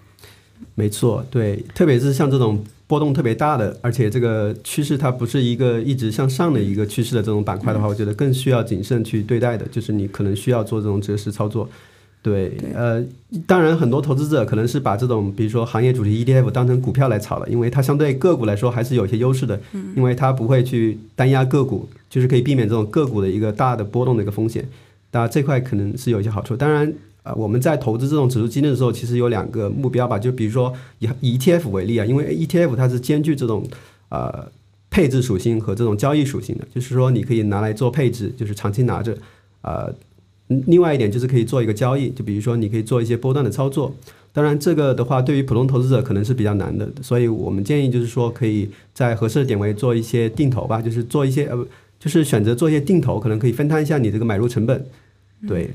[0.74, 11.68] 没错，对，特别是像这种波动特别大的，而且这个趋势它不是一个一直向上的一个趋势的这种板块的话，我觉得更需要谨慎去对待的，就是你可能需要做这种择时操作。
[12.22, 13.05] 对，呃，
[13.46, 19.61] 当然很多投资者可能是把这种比如说行业主题 ETF 当成股票来炒了，因为它相对个股来说还是有一些优势的，
[19.96, 24.68] 因为它不会去单压个股，就是可以避免这种个股的一个大的波动的一个风险。
[25.12, 26.57] 当然这块可能是有一些好处。
[26.57, 26.92] 当然，
[27.26, 33.66] 呃，我们在投资这种指数基金的时候，其实有两个目标吧，就比如说以以 ETF 为例啊，因为 ETF 它是兼具这种
[34.10, 34.46] 呃
[34.88, 39.18] 配置属性和这种交易属性的，就是说你可以拿来做配置，就是长期拿着，
[39.62, 39.92] 呃，
[40.46, 43.92] 另外一点就是可以做一个交易，就比如说你可以做一些波段的操作。
[44.32, 51.66] 当然，这个的话对于普通投资者可能是比较难的，所以我们建议就是说，可以在合适的点位做一些定投吧，就是做一些呃，
[51.98, 54.86] 就是选择做一些定投，可能可以分摊一下你这个买入成本。
[55.48, 55.70] 对，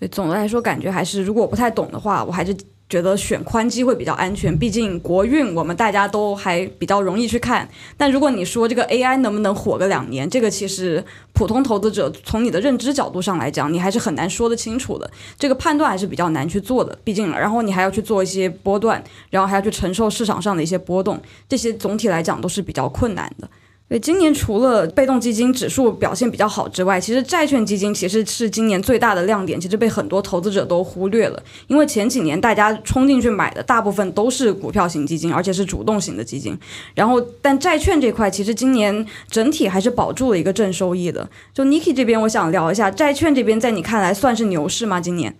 [0.00, 2.56] 对，总的来说，感觉还是如果我不太懂的话，我还是
[2.88, 4.56] 觉得选宽基会比较安全。
[4.58, 7.68] 毕竟国运我们大家都还比较容易去看。
[7.98, 15.08] 但如果你说这个 AI 能不能火个两年，这个其实普通投资者从你的认知角度上来讲，你还是很难说得清楚的。
[15.38, 16.98] 这个判断还是比较难去做的。
[17.04, 23.48] 毕竟，然后你还要去做一些波段，然后还要去承受市场上的一些波动，这些总体来讲都是比较困难的。
[23.90, 31.42] 对，今年除了被动基金指数表现比较好之外，其实债券基金其实是今年最大的亮点，其实被很多投资者都忽略了。
[31.66, 36.56] 因为前几年大家冲进去买的大部分都是股票型基金，而且是主动型的基金。
[36.94, 41.28] 然后，但债券这块其实今年整体还是保住了一个正收益的。
[41.52, 45.00] 就 Niki 这边，我想聊一下债券这边，在你看来算是牛市吗？
[45.00, 45.34] 今年？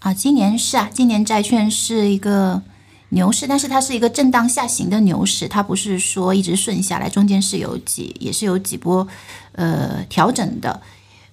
[0.00, 2.60] 啊，今年是啊，今年债券是一个
[3.12, 9.06] 牛市，但是它是一个震荡下行的牛市，它不是说一直顺下来，中间是有几也是有几波
[9.52, 10.80] 呃调整的。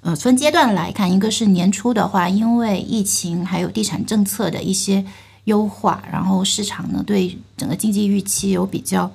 [0.02, 5.06] 呃，分阶段来看，一个是年初的话，因为疫情还有地产政策的一些
[5.46, 9.12] 优化，然后市场呢对整个经济预期有比较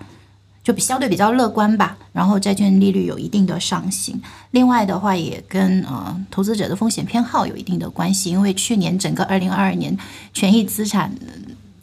[0.63, 4.21] 就比相对比较乐观吧，然后债券利率有一定的上行。
[4.53, 9.97] 另外的话，也跟呃投资者的风险偏好有一定的关系，因为去年整个二零二二年
[10.33, 11.11] 权益资产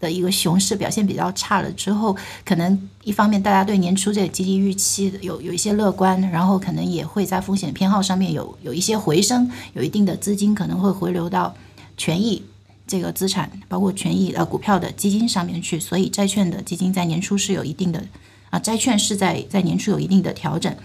[0.01, 11.55] 的一个熊市表现比较差了之后，可能一方面大家对年初这个经济预期有有一些乐观，然后可能也会在风险偏好上面有有一些回升，有一定的资金可能会回流到
[11.95, 12.43] 权益。
[12.87, 18.03] 这个资产包括权益呃股票的基金上面去，所以债券的基金在年初是有一定的
[18.49, 20.75] 啊，债券是在在年初有一定的调整，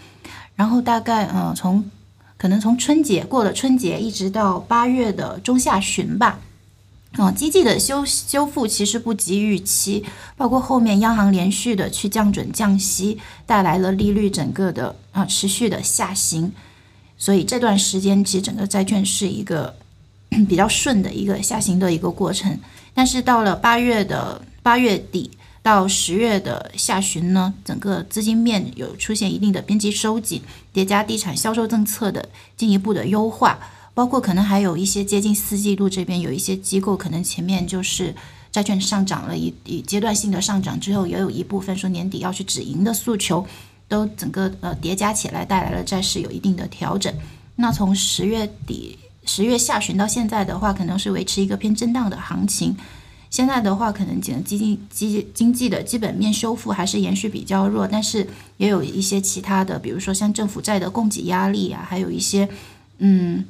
[0.54, 1.90] 然后大概呃从
[2.36, 6.38] 可能从春节过了春节一直到八月的中下旬吧，
[7.18, 10.04] 嗯、经济的修修复其实不及预期，
[10.36, 16.52] 包括后面央行连续的去降准降息，带来了利率整个的啊持续的下行，
[17.16, 19.74] 所以这段时间其实整个债券是一个
[20.48, 22.58] 比较顺的一个下行的一个过程，
[22.94, 25.30] 但是到了八月的八月底。
[25.62, 30.40] 到十月的下旬呢，整个资金面有出现一定的边际收紧，
[30.72, 33.58] 叠加地产销售政策的进一步的优化，
[33.96, 38.14] 包括可能还有一些接近四季度这边有一些机构可能前面就是
[38.52, 43.46] 债券上涨了一一阶段性的上涨之后，也有一部分说年底要去止盈的诉求，
[43.88, 47.10] 都整个呃叠加起来带来了债市有一定的调整。
[47.54, 52.76] 那从十月底十月下旬到现在的话，可能是维持一个偏震荡的行情。
[53.30, 58.26] 现在的话，可能整个经济经经济的基本面修复还是延续比较弱，但是
[58.58, 62.48] 也有一些其他的，比如说像政府债的供给压力啊，还有一些
[62.98, 63.44] 嗯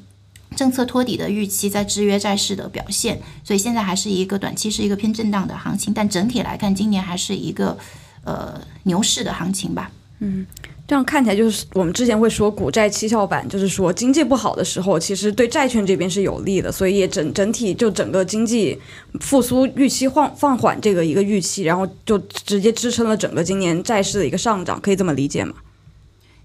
[0.56, 7.78] 政策托底的预期在制约债市的表现，所以现在还是一个短期是一个偏震荡的行情，但整体来看，今年还是一个
[8.24, 9.92] 呃牛市的行情吧。
[10.18, 10.46] 嗯
[10.88, 18.80] 这样看起来就是我们之前会说股债七窍板，就是说经济不好的时候，其实对债券这边是有利的，所以也整整体就整个经济
[19.20, 25.54] 复苏预期放放缓这个一个预期，然后就直接支撑了整个今年债市的一个上涨，可以这么理解吗？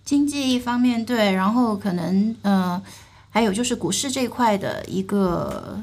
[0.04, 2.82] 经济一方面对，然后可能呃
[3.32, 5.80] 还有就是股市这一块的一个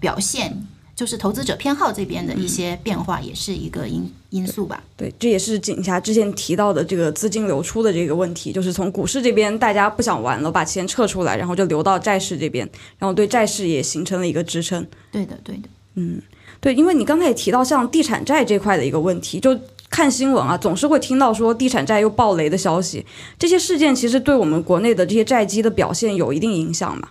[0.00, 4.82] 表现，就是投资者偏好这边的一些变化，也是一个因因素吧。
[4.96, 12.64] 对，这也是景霞之前提到的这个资金流出的这个问题，就是从股市这边大家不想玩了，把钱撤出来，然后就流到债市这边，
[12.98, 14.86] 然后对债市也形成了一个支撑。
[15.10, 15.68] 对的，对的。
[15.96, 16.22] 嗯
[16.60, 19.58] 对，因为你刚才也提到像地产债这块的一个问题，就
[19.94, 23.06] 看新闻啊，总是会听到说地产债又爆雷的消息，
[23.38, 27.10] 这些事件其实对我们国内的这些债基的表现有一定影响嘛？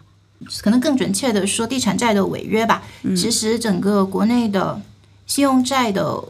[0.61, 2.83] 可能更准确的说，地产债的违约吧。
[3.15, 4.81] 其实整个国内的
[5.25, 6.25] 信用债的，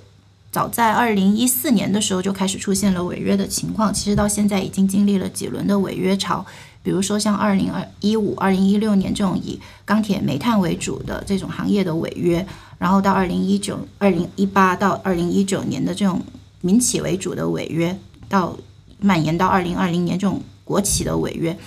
[0.51, 3.91] 早在二零一四年的时候就开始出现了违约的情况。
[3.91, 6.45] 其实到现在已经经历了几轮的违约潮，
[6.83, 12.45] 比如说像二零二一五、二零一六年这种以钢铁、煤炭为主的这种行业的违约，
[12.77, 16.21] 然后到二零一九、二零一八到二零一九年的这种
[16.63, 17.99] 民企为主的违约，
[18.29, 18.57] 到
[18.99, 21.57] 蔓延到二零二零年这种国企的违约。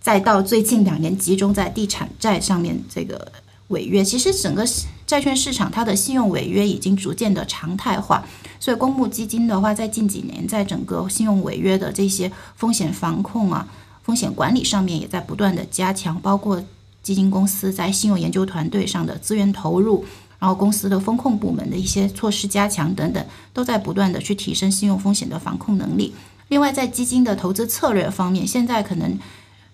[0.00, 3.32] 再到最近两年集中在地产债上面这个
[3.66, 4.64] 违约，其实整个
[5.04, 8.24] 债券市场它的信用违约已经逐渐的常态化，
[8.60, 13.68] 所以公募基金的话，在近几年在整个信用违约的这些风险防控啊、
[14.04, 16.62] 风险管理上面也在不断的加强，包括
[17.02, 20.06] 基金公司在信用研究团队上的资源投入，
[20.38, 26.14] 然后公司的风控部门的一些措施加强等等，都在不断的去提升信用风险的防控能力。
[26.48, 29.18] 另外，在基金的投资策略方面，现在可能。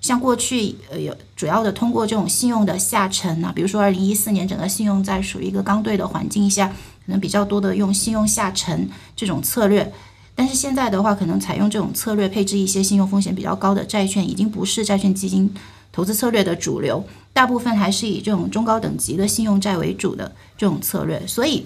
[0.01, 6.75] 像过去呃有主要的通过这种信用的下沉啊，比如说二零一四年整个信用在属于一个刚兑的环境下，可
[7.07, 9.91] 能比较多的用信用下沉这种策略，
[10.35, 15.51] 但是现在的话，可能采用这种策略配置一些信用风险比较高的债券，已经不是债券基金
[15.95, 21.65] 投资策略的主流，大部分还是以这种中高等级的信用债为主的这种策略，所以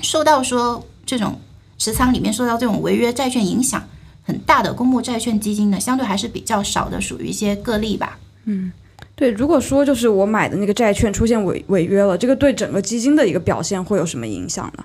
[0.00, 1.40] 受到说这种
[1.76, 3.82] 持仓里面受到这种违约债券影响。
[4.22, 8.18] 很大的公募债券基金呢，相对还是比较少的，属于一些个例吧。
[8.44, 8.70] 嗯，
[9.16, 9.30] 对。
[9.30, 14.84] 如果说就是我买的那个债券出现违违约了，这个对整个基金的一个表现会有什么影响呢？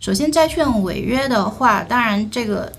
[0.00, 2.72] 首先，债券违约的话，当然这个。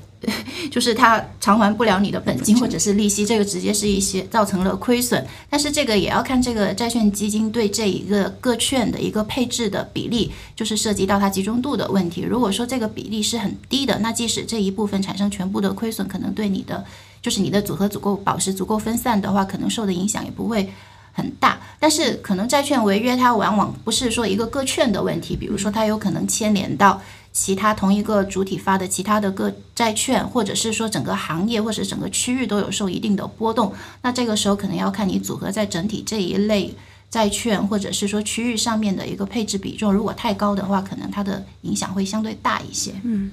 [0.71, 5.25] 就是它偿还不了你的本金或者是利息，这个直接是一些造成了亏损。
[5.49, 12.21] 但是这个也要看这个债券基金对这一个个券的一个配置的比例，就是涉及到它集中度的问题。
[12.21, 16.83] 如果说这个比例是很低的，那即使这一部分产生全部的亏损，可能对你的
[17.21, 20.71] 就是你的组合足够保持足够分散的话，可能受的影响也不会
[21.11, 21.59] 很大。
[21.79, 27.01] 但是可能债券违约，它往往不是说一个个券的问题，比如说它有可能牵连到。
[27.33, 36.73] 其他同一个主体发的其他的个债券，或者是说整个行业或者整个区域都有受一定的波动，那这个时候可能要看你组合在整体这一类
[37.09, 42.93] 债券或者是说区域上面的一个配置比重，如果太高的话，可能它的影响会相对大一些。
[43.03, 43.31] 嗯。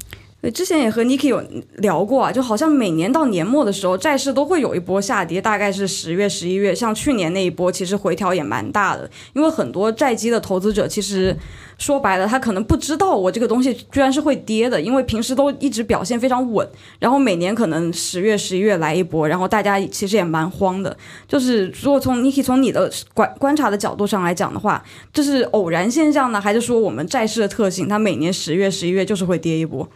[0.55, 1.43] 之前也和 Niki 有
[1.79, 6.75] 聊过啊，就好像每年到年末的时候，债市都会有一波下跌，大概是十月、十一月。
[6.75, 11.37] 像去年那一波，其实回调也蛮大的，因为很多债基的投资者，其实
[11.77, 16.67] 说白了，他可能不知道我这个东西居然是会跌的，因为平时都一直表现非常稳，
[16.99, 20.97] 然后每年可能十月、十一月来一波，然后大家其实也蛮慌的。
[21.29, 29.87] 就是如果从 Niki 从你的观观察的角度上来讲的话，这是偶然现象呢，还是说我们债市的特性，它每年十月、十一月就是会跌一波？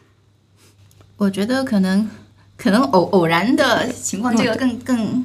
[1.16, 2.08] 我觉得可能
[2.56, 5.24] 可能偶偶然的情况，这个更更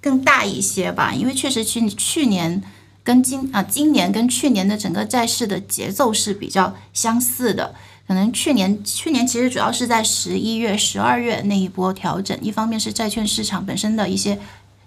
[0.00, 2.62] 更大一些吧，因为确实去去年
[3.02, 7.74] 跟今啊今年跟去年的整个债市的节奏是比较相似的。
[8.06, 14.38] 可能去年去年其实主要是在十一月、十二月那一波调整，一方面是债券市场本身的一些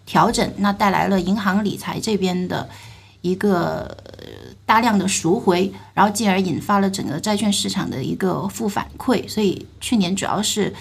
[0.06, 2.70] 调整，那带来了银行理财这边的
[3.22, 3.98] 一个。
[4.68, 10.74] 大量的赎回，然后进而引发了整个债券市场的一个负反馈，所以去年主要是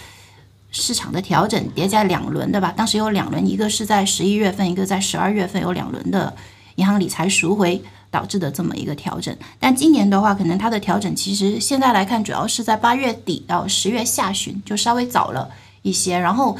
[0.73, 2.75] 市场的调整叠加两轮的吧。
[2.77, 6.35] 当时有两轮，一个是在十一月份，一个在十二月份，有两轮的
[6.75, 9.35] 银行理财赎回导致的这么一个调整。
[9.61, 15.49] 但今年的话，可能它的调整其实现在来看，主要是在八月底到十月下旬，就稍微早了
[15.83, 16.19] 一些。
[16.19, 16.59] 然后。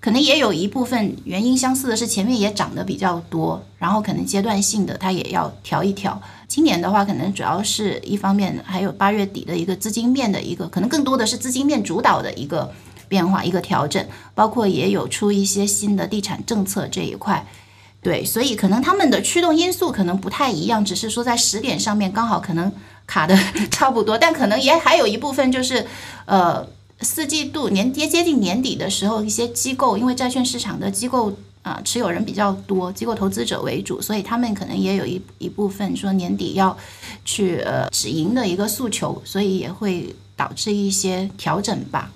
[0.00, 6.22] 可能也有一部分原因相似的是前面也涨得比较多，然后可能阶段性的它也要调一调。
[6.48, 12.72] 今年的话，可能主要是一方面，还有八月底的一个资金面的一个，可能更多的是资金面主导的一个
[13.06, 17.46] 变化、一个调整，包括也有出一些新的地产政策这一块。
[18.00, 22.72] 对，所以可能他们的驱动因素可能不太一样，只是说在时点上面刚好可能
[23.06, 23.38] 卡的
[23.70, 25.86] 差不多，但可能也还有一部分就是，
[26.24, 26.66] 呃。
[27.00, 31.32] 四季度年接接近年底的时候，一些机构因为债券市场的机构
[31.68, 36.76] 啊持有人比较多，机构投资者为主，所以他们可能也有一一部分说年底要
[37.24, 42.10] 去呃止盈的一个诉求，所以也会导致一些调整吧。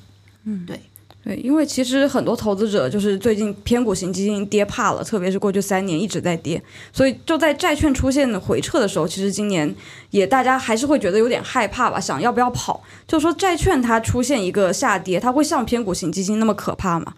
[0.44, 0.80] 嗯，对。
[1.24, 6.60] 对，因为其实很多投资者就是最近偏股型基金跌怕了，特别是过去三年一直在跌，
[6.92, 9.72] 所以就在债券出现回撤的时候，其实今年
[10.10, 12.82] 也大家还是会觉得有点害怕吧，想要不要跑？
[13.06, 17.14] 就是说债券它出现一个下跌，它会像偏股型基金那么可怕吗？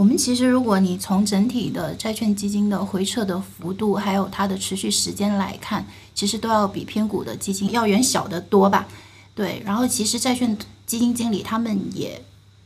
[0.00, 8.88] 我们其实，如果你从整体的债券基金的回撤的幅度，还有它的持续时间来看，其实都要比偏股的基金要远小得多吧？
[9.34, 12.22] 对，然后其实债券基金经理他们也。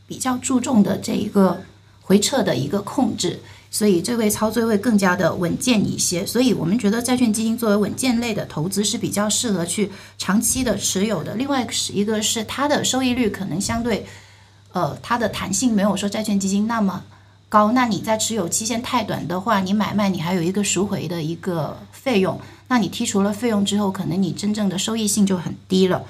[0.07, 1.61] 比较注重的这一个
[2.03, 6.23] 回撤的一个控制，所以这位操作会更加的稳健一些。
[6.23, 11.33] 所以我们觉得债券基金作为稳健类的投资是比较适合去长期的持有的。
[11.33, 14.05] 另外是一个是它的收益率可能相对，
[14.73, 17.03] 呃，它的弹性没有说债券基金那么
[17.49, 17.71] 高。
[17.71, 26.03] 那你在持有期限太短的话，你买卖你还有一个赎回的一个费用，那你剔除了费用之后，可能你真正的收益性就很低了。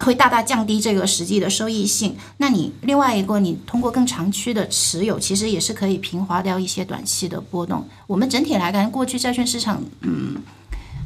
[0.00, 2.16] 会大大降低这个实际的收益性。
[2.36, 7.84] 那你另外一个，你通过更长期的持有，其实也是可以平滑掉一些短期的波动。
[8.06, 10.40] 我们整体来看，过去债券市场，嗯，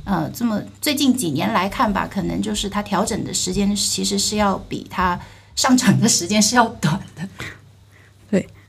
[0.05, 5.19] 呃，这么最近几年来看吧，可能就是它调整的时间其实是要比它
[5.57, 7.27] 上涨的时间是要短的。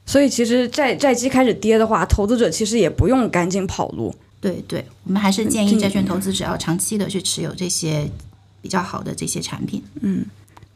[0.05, 4.13] 对，所以其实债债基开始跌的话，投资者其实也不用赶紧跑路。
[4.39, 8.09] 对对，我们还是建议债券投资者要长期的去持有这些。
[8.63, 10.25] 比较好的这些产品，嗯，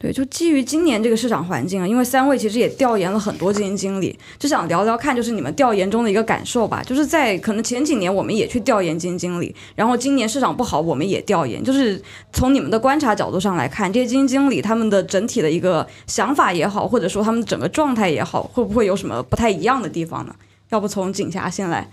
[0.00, 6.80] 对，就基于今年这个市场环境啊，因为三位其实也调研了很多基金经理，就想聊聊看，就是你们调研中的一个感受吧。
[6.84, 12.00] 就是在可能前几年我们也去调研基金经理，然后今年市场不好，我们也调研，就是
[12.32, 20.34] 从你们的观察角度上来看，这些基金经理他们的整体的一个想法也好，或者说他们整个状态也好，会不会有什么不太一样的地方呢？
[20.70, 21.90] 要不从景霞先来。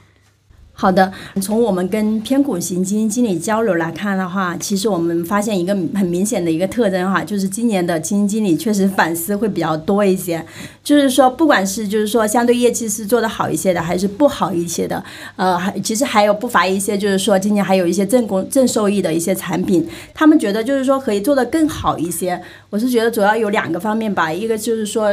[0.78, 1.10] 好的，
[1.42, 10.46] 从我们跟偏股型基金经理交流来看的话，其实我们发现一个很明显的一个特征哈，就是今年的基金经理确实反思会比较多一些。
[10.84, 15.02] 就是说，不管是就是说相对业绩是做得好一些的，还是不好一些的，
[15.38, 22.40] 呃，还其实还有不乏一些就是说今年还有一些正公正收益的一些产品，他们觉得就是说可以做得更好一些。
[22.70, 25.10] 我是觉得主要有两个方面吧，一个就是说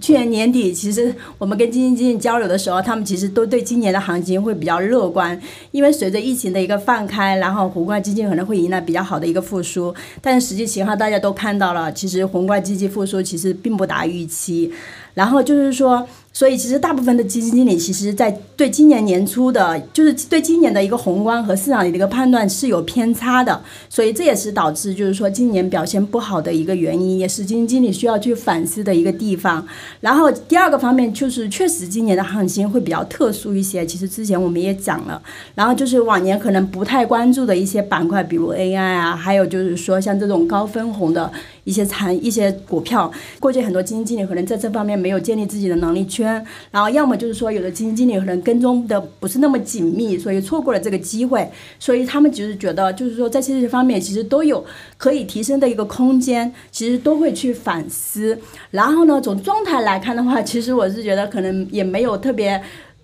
[0.00, 5.02] 去年年底其实我们跟基金经理交流的时候，他们其实都对今年的行情会比较乐。
[5.12, 5.38] 观，
[5.72, 14.72] 因为随着疫情的一个放开，然后宏观经济可能会迎来比较好的一个复苏，但是实际情况大家都看到了，其实宏观经济复苏其实并不达预期，
[15.14, 16.06] 然后就是说。
[16.34, 23.60] 所以，其实大部分的基金经理，其实，在对今年年初的，就是对今年的一个宏观和市场的一个判断是有偏差的。
[23.90, 29.66] 所以，这也是导致就是说今年表现不好的一个原因，也是基金经理需要去反思的一个地方。
[30.00, 33.84] 然后，第二个方面就是，确实今年的行情会比较特殊一些。
[33.84, 35.20] 其实之前我们也讲了，
[35.54, 41.30] 然后就是往年可能不太关注的一些板块，比如 AI 啊，还有就是说像这种高分红的。
[41.64, 51.48] 一些产一些股票，过去很多基金经理可能在这方面没有建立自己的能力圈，然后要么就是说有的基金经理可能跟踪的不是那么紧密，所以错过了这个机会，
[51.78, 54.64] 所以他们就是觉得就是说在这些方面其实都有
[54.96, 58.38] 可以提升的一个空间，其实都会去反思。
[58.70, 62.62] 然后呢，从状态来看的话，其实我是觉得可能也没有特别。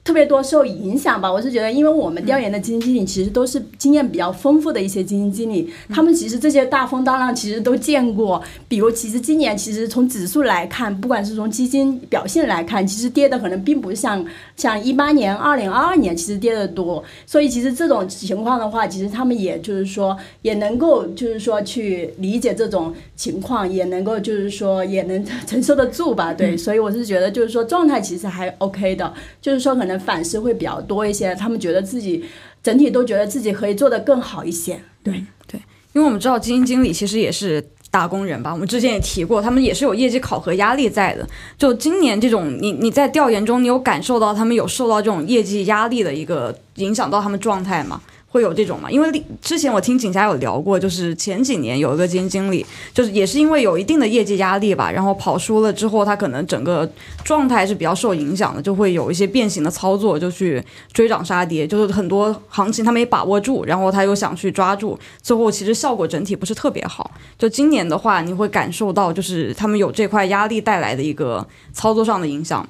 [0.08, 8.42] 特别多受影响吧，我是觉得，因为我们调研的基金经理其实都是经验比较丰富的一些基金经理，他们其实这些大风大浪其实都见过。
[8.68, 14.24] 比如，其实今年其实从指数来看，不管是从基金表现来看，其实跌的可能并不像
[14.56, 17.04] 像一八年、二零二二年其实跌的多。
[17.26, 26.32] 所以，其实这种情况的话，其实他们也就是说也能够就是说去理解这种情况，也能够就是说也能承受得住吧。
[26.32, 29.12] 对，所以我是觉得就是说状态其实还 OK 的，
[29.42, 29.98] 就是说可能。
[29.98, 32.24] 反思会比较多一些，他们觉得自己
[32.62, 34.80] 整体都觉得自己可以做得更好一些。
[35.02, 35.12] 对
[35.48, 35.60] 对，
[35.92, 37.60] 因为我们知道基金经理其实也是
[37.90, 41.26] 打工人吧，我们之前也提过，他们也是有业绩考核压力在的。
[41.58, 48.00] 就今年这种，你你在调研中，你有感受到他们有受到这种业绩压力的一个影响到他们状态吗？
[48.30, 48.90] 会有这种吗？
[48.90, 56.88] 因为之前我听景霞有聊过，就是前几年有一个基金经理，就是也是因为有一定的业绩压力吧，然后跑输了之后，他可能整个
[57.24, 60.62] 状态是比较受影响的，就会有一些变形的操作，就去
[60.92, 67.10] 追涨杀跌，就是很多行情他没把握住，然后他又想去抓住，最后其实效果整体不是特别好。
[67.38, 72.68] 就今年的话，你会感受到就是他们有这块压力带来的一个操作上的影响。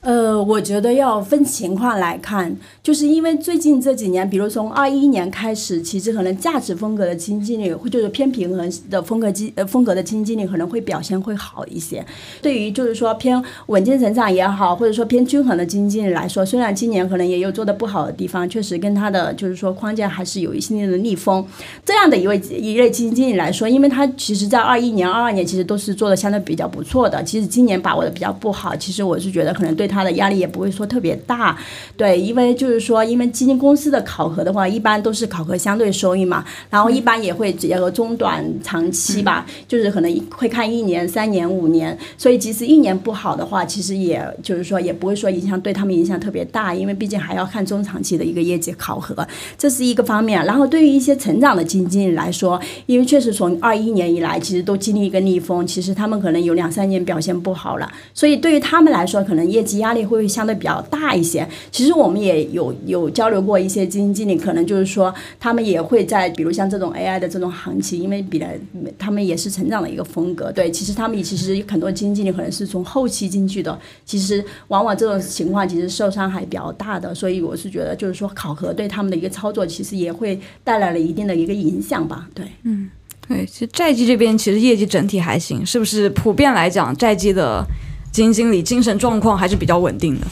[0.00, 12.02] 呃，我觉得要分情况来看，就是因为最近这几年，比如从二一年开始，其实可能价值风格的基金经理，或就是偏平衡的风格基呃风格的基金经理可能会表现会好一些。
[12.40, 21.44] 对于就是说偏稳健成长也好，或者说偏均衡的基金经理来说，虽然今年可能也有做的不好的地方，确实跟他的就是说框架还是有一些的逆风。
[21.84, 31.58] 这样的一位一类基金经理来说，因为他其实在二一年、二二年其实都是做的相对比较不错的，其实今年把握的比较不好，其实我是觉得可能对他的压力也不会说特别大。
[31.96, 49.26] 对，因为就是说，因为基金公司的考核的话，一般都是考核相对收益嘛，然后一般也会结合中短长期吧，就是可能会看一年、三年、五年，所以即使一年不好的话，其实也就是说也不会说影响对他们影响特别大，因为毕竟还要看中长期的一个业绩考核，
[49.56, 50.44] 这是一个方面。
[50.44, 61.46] 然后对于一些成长的基金经理来说，因为确实从二一年以来，其实都经历一个逆风，其实他们可能有两三年表现不好了，所以对于他们来说，可能业绩压力会相对比较大一些。
[61.70, 68.58] 其实我们也有有交流过一些基金经理，可能就是说他们也会在，比如像这种 AI 的这种行情，因为比来
[68.98, 70.52] 他们也是成长的一个风格。
[70.52, 77.14] 对，其实他们其实很多基金经理可能是从后期进去的，其实往往这种情况其实受伤还比较大的。
[77.14, 82.28] 所以我是觉得，就是说考核对他们的一个操作，其实也会带来了一定的一个影响吧。
[82.34, 82.90] 对，嗯，
[83.26, 86.08] 对，其实债基这边其实业绩整体还行，是不是？
[86.10, 87.64] 普遍来讲，债基的
[88.12, 90.26] 基金经理精神状况还是比较稳定的。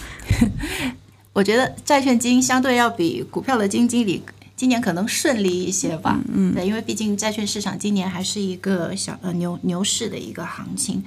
[1.33, 4.23] 我觉得债券基金相对要比股票的基金经理
[4.57, 6.19] 今年可能顺利一些吧。
[6.33, 11.05] 嗯，对，因为毕竟债券市场今年还是一个小呃牛牛市的一个行情，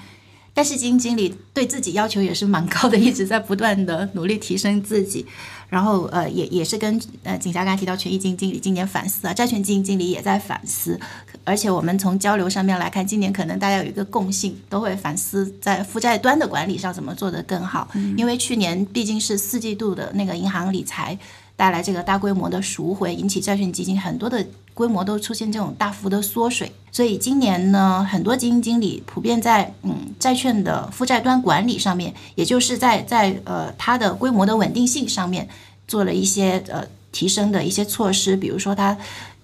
[0.53, 5.25] 但是基金经理对自己要求也是蛮高的，一直在不断的努力提升自己。
[5.69, 10.99] 然后呃也也是跟呃景霞刚才提到权益基金经理今年反思啊，债券基金经理也在反思。
[11.45, 17.87] 而且我们从交流上面来看，今年可能大家有一个共性，都会反思在负债端的管理上怎么做得更好。
[18.17, 21.17] 因为去年毕竟是四季度的那个银行理财
[21.55, 24.45] 带来这个大规模的赎回，引起债券基金很多的
[24.79, 26.71] 规模都出现这种大幅的缩水。
[26.89, 35.47] 所以今年呢，很多基金经理普遍在嗯债券的负债端管理上面，也就是在在呃它的规模的稳定性上面
[35.85, 38.97] 做了一些呃提升的一些措施，比如说它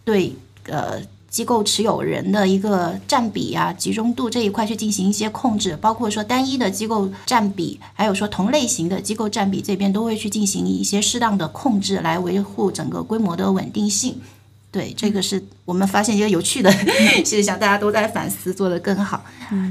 [0.06, 0.34] 对
[0.70, 1.02] 呃。
[1.36, 14.16] 机构持有人的一个占比啊、集中度这一块去进行一些控制，包括说单一的机构占比，还有说同类型的机构占比这边都会去进行一些适当的控制，来维护整个规模的稳定性。
[14.76, 16.70] 对，这个是我们发现一个有趣的
[17.24, 19.24] 现象，大家都在反思做得更好。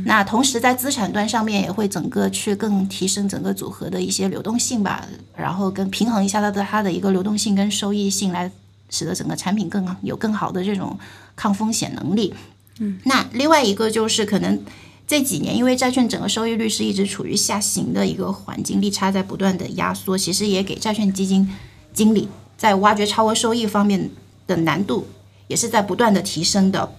[0.07, 8.51] 那同时在资产端上面也会整个去更提升整个组合的一些流动性吧，然后跟平衡一下它的它的一个流动性跟收益性，来
[8.89, 10.99] 使得整个产品更有更好的这种。
[11.37, 12.33] 抗风险能力，
[12.79, 14.57] 嗯，那另外一个就是可能
[15.05, 21.51] 这几年，因为债券整个收益率是一直处于下行的一个环境，利差在不断的压缩，其实也给债券基金
[21.93, 24.09] 经理在挖掘超额收益方面
[24.47, 25.07] 的难度
[25.49, 26.97] 也是在不断的提升的。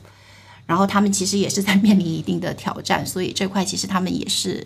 [0.68, 4.66] 然后他们其实也是在面临一定的挑战，所以这块其实他们也是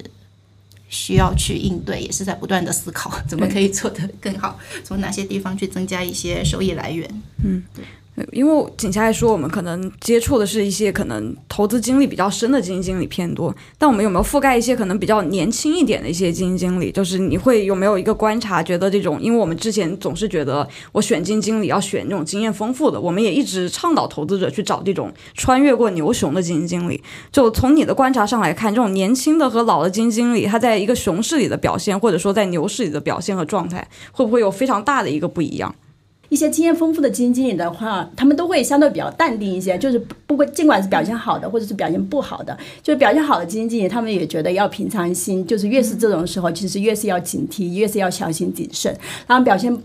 [0.88, 7.06] 需要去应对，也是在不断的思考 怎么可以做得更好，从哪些地方去增加一些收益来源。
[7.44, 7.84] 嗯，对。
[8.32, 16.92] 因为景霞来说，我们可能接触的是一些可能投资经历比较深的基金经理偏多，但我们有没有覆盖一些可能比较年轻一点的一些基金经理？
[16.92, 27.02] 就是你会有没有一个观察，觉得这种，因为我们之前总是觉得我选基金经理要选那种经验丰富的，我们也一直倡导投资者去找这种穿越过牛熊的基金经理。
[27.32, 35.74] 就从你的观察上来看，这种年轻的和老的基金经理，他在一个熊市里的表现，或者说在牛市里的表现和状态，会不会有非常大的一个不一样？
[36.30, 48.96] 一些经验丰富的基金经理的话，他们都会相对比较淡定一些，就是不过尽管是表现好的或者是表现不好的，就是表现好的基金经理，他们也觉得要平常心，就是越是这种时候，其实越是要警惕，越是要小心谨慎。
[49.26, 49.76] 然后表现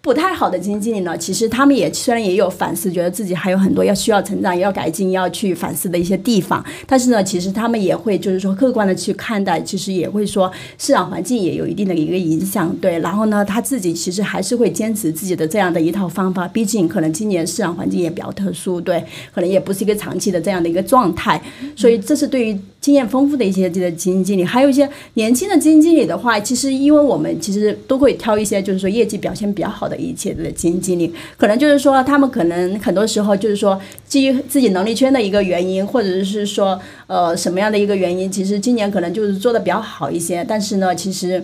[0.00, 13.00] 不太好的基金经理呢，其实他们也虽然也有反思，觉得自己还有很多要需要成长、要改进、要去反思的一些地方，但是呢，其实他们也会就是说客观的去看待，其实也会说市场环境也有一定的一个影响，对。
[13.00, 15.87] 然后呢，他自己其实还是会坚持自己的这样的。
[15.88, 19.02] 一套方法，毕竟可能今年市场环境也比较特殊，对，
[19.34, 21.42] 可能也不是一个长期的这样的一个状态，
[21.74, 41.42] 所以这是对于经验丰富的一些这个基金经理，还有一些年轻的基金经理的话，其实因为我们其实都会挑一些就是说业绩表现比较好的一些的基金经理，可能就是说他们可能很多时候就是说基于自己能力圈的一个原因，或者是说呃什么样的一个原因，其实今年可能就是做的比较好一些，但是呢，其实。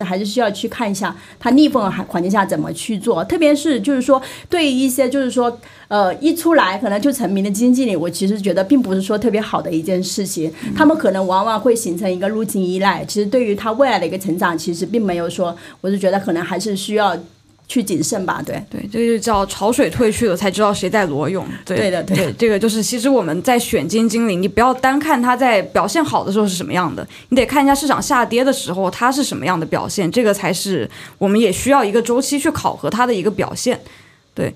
[0.00, 17.16] 还是需要去看一下它逆风环环境下怎么去做，特别是就是说对于一些就是说呃一出来可能就成名的基金经理，我其实觉得并不是说特别好的一件事情，他们可能往往会形成一个路径依赖，其实对于他未来的一个成长，其实并没有说，我是觉得可能还是需要。
[17.68, 21.44] 去谨慎吧，对对，这就叫潮水退去了才知道谁在裸泳。
[21.64, 30.88] 对对的，对这个就是其实我们在选基金经理，你不要单看他在表现好的时候是什么样的，你得看一下市场下跌的时候他是什么样的表现，这个才是
[31.18, 33.80] 我们也需要一个周期去考核他的一个表现，
[34.34, 34.54] 对。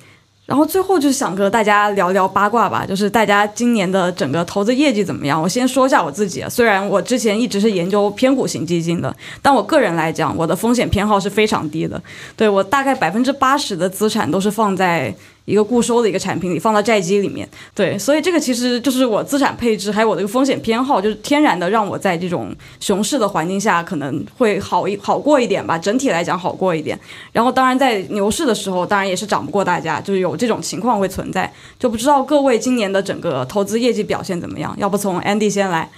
[0.50, 5.40] 然后最后就想和大家聊聊八卦吧，就是大家今年的整个投资业绩怎么样？
[5.40, 12.02] 我先说一下我自己，虽然我之前一直是研究偏股型基金的，但我个人来讲，我的风险偏好是非常低的，
[12.36, 15.14] 对我大概百分之八十的资产都是放在。
[15.44, 26.98] 一个固收的一个产品里放到债基里面，对，所以这个其实就是我资产配置还有我的一个风险偏好，就是天然的让我在这种熊市的环境下可能会好一好过一点吧，整体来讲好过一点。
[27.32, 31.52] 然后当然在牛市的时候，当然也是涨不过大家，就是有这种情况会存在。
[31.78, 34.74] 就不知道各位今年的整个投资业绩表现怎么样？
[34.78, 35.90] 要不从 Andy 先来。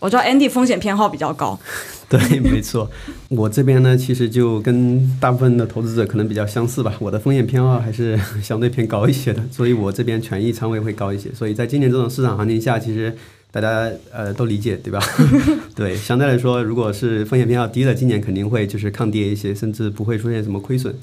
[0.00, 1.56] 我知道 Andy 风险偏好比较高，
[2.08, 2.90] 对，没错。
[3.28, 6.92] 我这边呢，其实就跟大部分的投资者可能比较相似吧。
[6.98, 11.30] 我的风险偏好还是相对偏高一些的，所以我这边权益仓位会高一些。
[11.32, 13.14] 所以在今年这种市场行情下，其实
[13.52, 14.98] 大家呃都理解，对吧？
[15.76, 20.94] 对，相对来说，如果是风险偏好低的，今年肯定会就是抗跌一些，甚至不会出现什么亏损。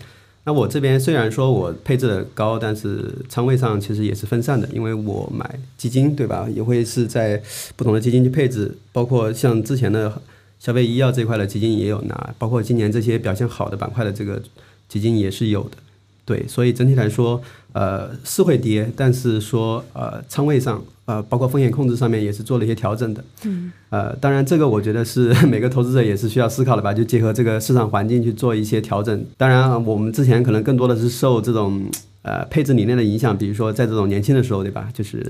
[0.48, 6.48] 那我这边虽然说我配置的高，但是仓位上其实也是分散的，因为我买基金，对吧？
[6.50, 7.43] 也会是在
[7.76, 10.22] 不同的基金去配置，包括像之前的
[10.58, 14.41] 消费医药这块的基金也有拿，包括今年这些表现好的板块的这个
[14.88, 15.72] 基金也是有的。
[16.28, 23.23] 对，所以整体来说，呃，是会跌，但是说，呃，仓位上，呃，包括风险控制上面也是做了一些调整的。
[23.45, 23.71] 嗯。
[23.89, 29.25] 呃，当然，这个我觉得是 每个投资者也是需要思考的吧，就结合这个市场环境去做一些调整。
[29.38, 31.82] 当然，我们之前可能更多的是受这种
[32.23, 34.89] 呃配置理念的影响，比如说在这种年轻的时候，对吧？
[34.93, 35.25] 就是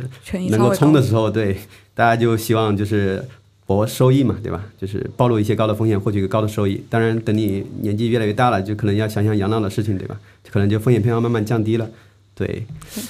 [0.50, 1.58] 能够冲的时候，对，
[1.94, 3.24] 大家就希望就是。
[3.68, 4.64] 博收益嘛，对吧？
[4.80, 6.82] 就是暴露一些高的风险，获取一个高的收益。
[6.90, 10.18] 当然，等你年纪越来越大了，就可能要想想养老的事情，对吧？
[10.52, 11.88] 可能就风险偏好慢慢降低了。
[12.36, 12.66] 对，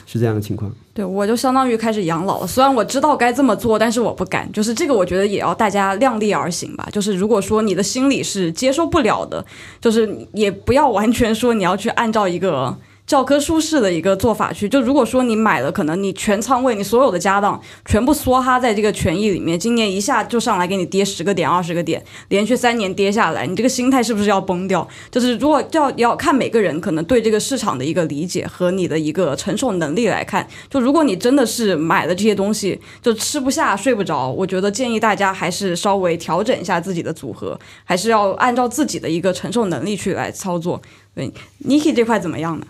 [0.06, 0.72] 是这样的情况。
[0.94, 2.48] 对，我就相当于开始养老了。
[2.48, 4.50] 虽然我知道该这么做，但是我不敢。
[4.52, 6.88] 就是这个，我觉得也要大家量力而行吧。
[6.92, 9.46] 就是如果说你的心理是接受不了的，
[9.82, 12.78] 就是也不要完全说你要去按照一个。
[13.08, 24.86] 教科书式的一个做法去，就如果说你买了，可能你全仓位，你所有的家当全部梭哈在这个权益里面，今年一下就上来给你跌十个点、二十个点，连续三年跌下来，你这个心态是不是要崩掉？
[25.10, 40.82] 就是如果要要看每个人可能对这个市场的一个理解和你的一个承受能力来看，就如果你真的是买了这些东西就吃不下、睡不着，我觉得建议大家还是稍微调整一下自己的组合，还是要按照自己的一个承受能力去来操作。
[41.16, 41.32] 对
[41.66, 42.68] ，Niki 这块怎么样呢？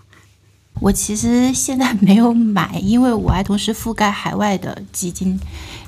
[0.80, 5.38] 我其实现在没有买，因为我还同时覆盖海外的基金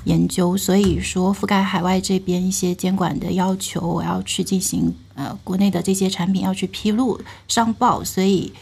[0.04, 7.18] 研究，所以说覆盖海外这边一些监管的要求，我要去进行呃国内的这些产品要去披露
[7.48, 8.52] 上报，所以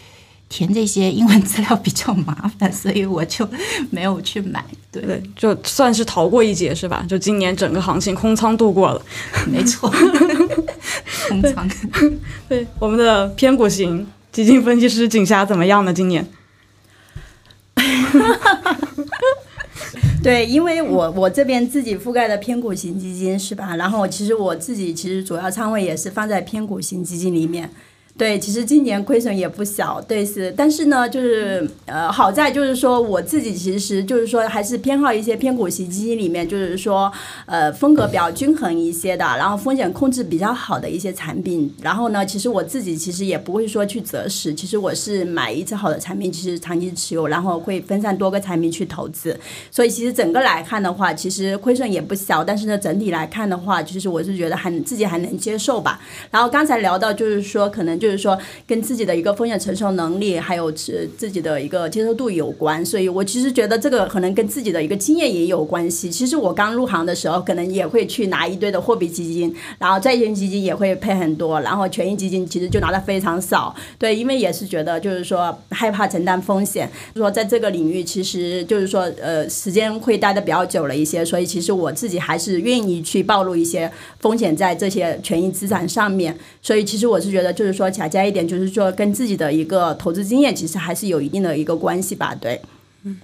[0.48, 3.48] 填这些英文 资料比较麻烦，所以我就
[3.90, 4.64] 没有去买。
[4.92, 7.04] 对，就算是逃过一劫是吧？
[7.08, 9.02] 就今年整个行情空仓度过了，
[9.48, 9.90] 没错，
[11.28, 11.68] 空仓。
[12.48, 14.06] 对，我们的偏股型。
[14.38, 15.92] 基金分析师景霞怎么样呢？
[15.92, 16.24] 今年，
[20.22, 23.74] 对，因为我我这边自己覆盖的偏股型基金是吧？
[23.74, 27.68] 然后其实我自己其实主要仓位也是放在偏股型基金里面。
[28.18, 37.12] 对，其实今年亏损也不小，对是，但是呢，就是呃，好在就是说我自己其实就是说还是偏好一些偏股型基金里面，就是说
[37.46, 41.72] 呃风格比较均衡一些的，然后风险控制比较好的一些产品。
[41.80, 49.38] 然后呢，其实我自己其实也不会说去择时，其实我是买一只好的产品，其实长期持有，然后会分散多个产品去投资。
[49.70, 56.00] 所以其实整个来看的话，其实亏损也不小，但是呢，整体来看的话，其实我是觉得还自己还能接受吧。
[56.32, 58.07] 然后刚才聊到就是说可能就。
[58.08, 66.10] 就是说，跟自己的一个风险承受能力，还有自自己的一个接受度有关，所以我其实觉得这个可能跟自己的一个经验也有关系。
[66.10, 73.76] 其实我刚入行的时候，可能也会去拿一堆的货币基金，然后债券基金也会配很多，然后权益基金其实就拿的非常少。
[73.98, 83.90] 对，因为也是觉得就是说害怕承担风险，说在这个领域其实就是说呃时间会待的比较久了一些，所以其实我自己还是愿意去暴露一些
[84.20, 86.34] 风险在这些权益资产上面。
[86.62, 87.90] 所以其实我是觉得就是说。
[87.98, 92.34] 强加一点，就是说跟自己的一个投资经验，其实还是有一定的一个关系吧。
[92.40, 92.60] 对，
[93.02, 93.18] 嗯，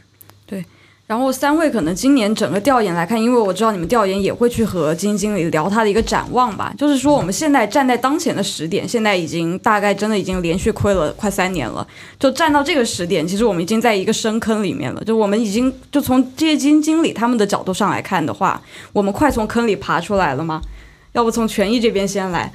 [0.45, 0.65] 对。
[1.07, 11.87] 然后三位可能今年整个调研来看，因为我知道你们调研也会去和基金经理聊他的一个展望吧，就是说我们现在站在当前的时点，现在已经大概真的已经连续亏了快三年了，
[12.19, 18.63] 就站到这个时点，其实我们已经在一个深坑里面了，就我们已经就从这些基金经理他们的角度上来看的话，
[18.95, 20.63] 我们快从坑里爬出来了吗？
[21.13, 22.51] 要不从权益这边先来。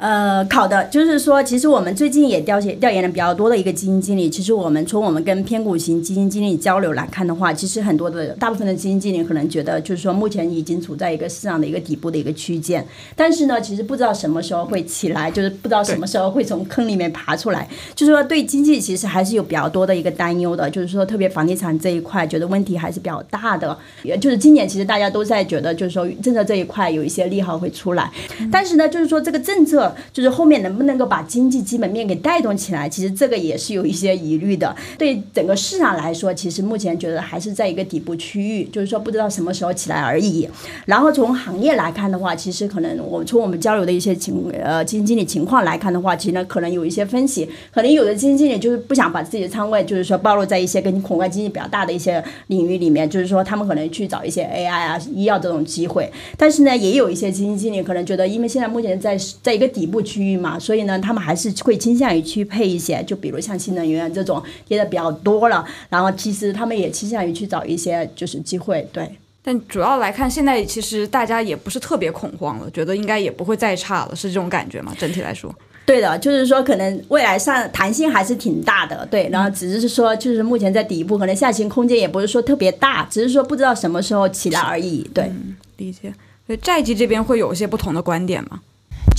[0.00, 4.30] 呃，考的，就是说，其实我们最近也调研调研的比较多的一个基金经理。
[4.30, 12.82] 其实我们从我们跟偏股型基金经理交流来看的话，其实很多的大部分的基金经理可能觉得，就是说目前已经处在一个市场的一个底部的一个区间，
[13.14, 17.68] 但是呢，其实不知道什么时候会起来，就是不知道什么时候会从坑里面爬出来。
[17.94, 23.76] 就是说，对经济其实还是有比较多的一个担忧的，就是说，特别房地产这一块，觉得问题还是比较大的。
[24.02, 28.10] 也就是今年其实大家都在觉得，就是说政策这一块有一些利好会出来，
[28.50, 29.89] 但是呢，就是说这个政策。
[30.12, 34.74] 就是后面能不能够把经济基本面给带动起来，其实这个也是有一些疑虑的。
[34.98, 40.48] 对整个市场来说，其实目前觉得还是在一个底部区域，就是说不知道什么时候起来而已。
[40.86, 56.10] 然后从行业来看的话，其实可能我从我们交流的一些情呃基金经理情况来看的话，其实呢可能有一些分析，可能有的基金经理就是不想把自己的仓位就是说暴露在一些跟恐慌经济比较大的一些领域里面，就是说他们可能去找一些 AI 啊、医药这种机会。
[56.36, 60.40] 但是呢，也有一些基金经理可能觉得，因为现在目前在在一个底部区域。
[60.40, 69.06] 嘛，所以呢，他们还是会倾向于去配一些，就比如像新能源这种跌的比较多了，然后其实他们也倾向于去找一些就是机会，对。
[69.42, 74.94] 但主要来看，现在其实大家也不是特别恐慌了，觉得应该也不会再差了，是这种感觉吗？
[74.98, 75.54] 整体来说，
[75.84, 79.28] 对的，就是说可能未来上弹性还是挺大的，对。
[79.30, 85.30] 然后只是说，就是目前在底部，可能下行空间也不是说特别大，只是说不知道什么时候起来而已，对。
[85.76, 86.12] 理解。
[86.46, 88.60] 所以债基这边会有一些不同的观点吗？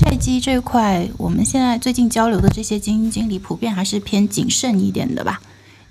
[0.01, 5.39] 债基这块，我们现在最近交流的这些基金经理普遍还是偏谨慎一点的吧，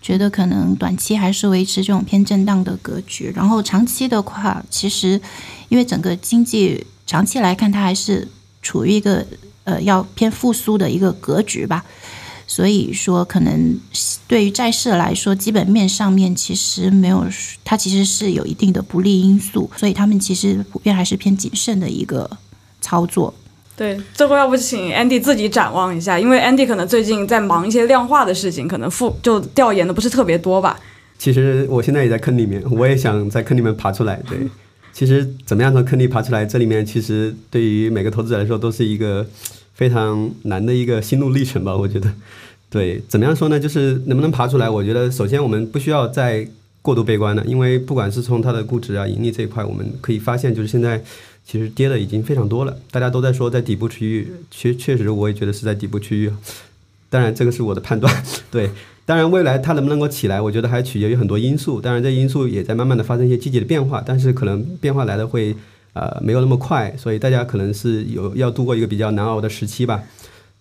[0.02, 3.32] 觉得可能短期还是维持这种偏震荡的格局。
[3.36, 5.20] 然后长期的话，其实
[5.68, 8.26] 因为整个经济长期来看，它还是
[8.60, 9.24] 处于一个
[9.62, 11.84] 呃要偏复苏的一个格局吧，
[12.48, 13.78] 所以说可能
[14.26, 17.24] 对于债市来说，基本面上面其实没有，
[17.64, 22.28] 它其实是有一定的不利因素，所以他们其实普遍还是偏谨慎的一个
[22.80, 23.32] 操作。
[23.76, 30.78] 对，最后要不请 Andy 自己展望一下，因为 Andy 可能最近在忙一些量化的事情，可能复就调研的不是特别多吧。
[31.18, 34.20] 其实我现在也在坑里面，我也想在坑里面爬出来。
[34.28, 34.38] 对，
[34.92, 39.26] 其实怎么样从坑里爬出来，这里面其实对于每个投资者来说都是一个
[39.72, 41.74] 非常难的一个心路历程吧。
[41.74, 42.12] 我觉得，
[42.68, 43.58] 对，怎么样说呢？
[43.58, 44.68] 就是能不能爬出来？
[44.68, 46.46] 我觉得首先我们不需要再
[46.82, 51.02] 过度悲观了，因为不管是从它的估值啊、盈利这一块，我们可以发现，就是现在。
[51.50, 56.30] 其实跌的已经非常多了，大家都在说在底部区域，确确实我也觉得是在底部区域。
[57.08, 58.22] 当然这个是我的判断，
[58.52, 58.70] 对。
[59.04, 61.80] 当然未来它能不能够起来，我觉得还取决于很多因素。
[61.80, 65.56] 当然这因素也在慢慢的发生一些积极的变化，但是可能变化来的会
[65.94, 70.04] 呃没有那么快，所以大家可能是有要度过一个比较难熬的时期吧。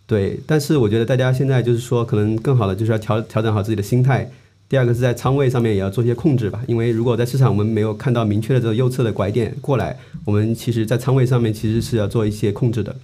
[0.08, 4.28] 对，但是我觉得大家现在就是说可能更好的就是要调调整好自己的心态。
[4.70, 12.96] 第二个是在仓位上面也要做一些控制吧，因为如果在市场我们没有看到明确的这个右侧的拐点过来，我们其实在仓位上面其实是要做一些控制的，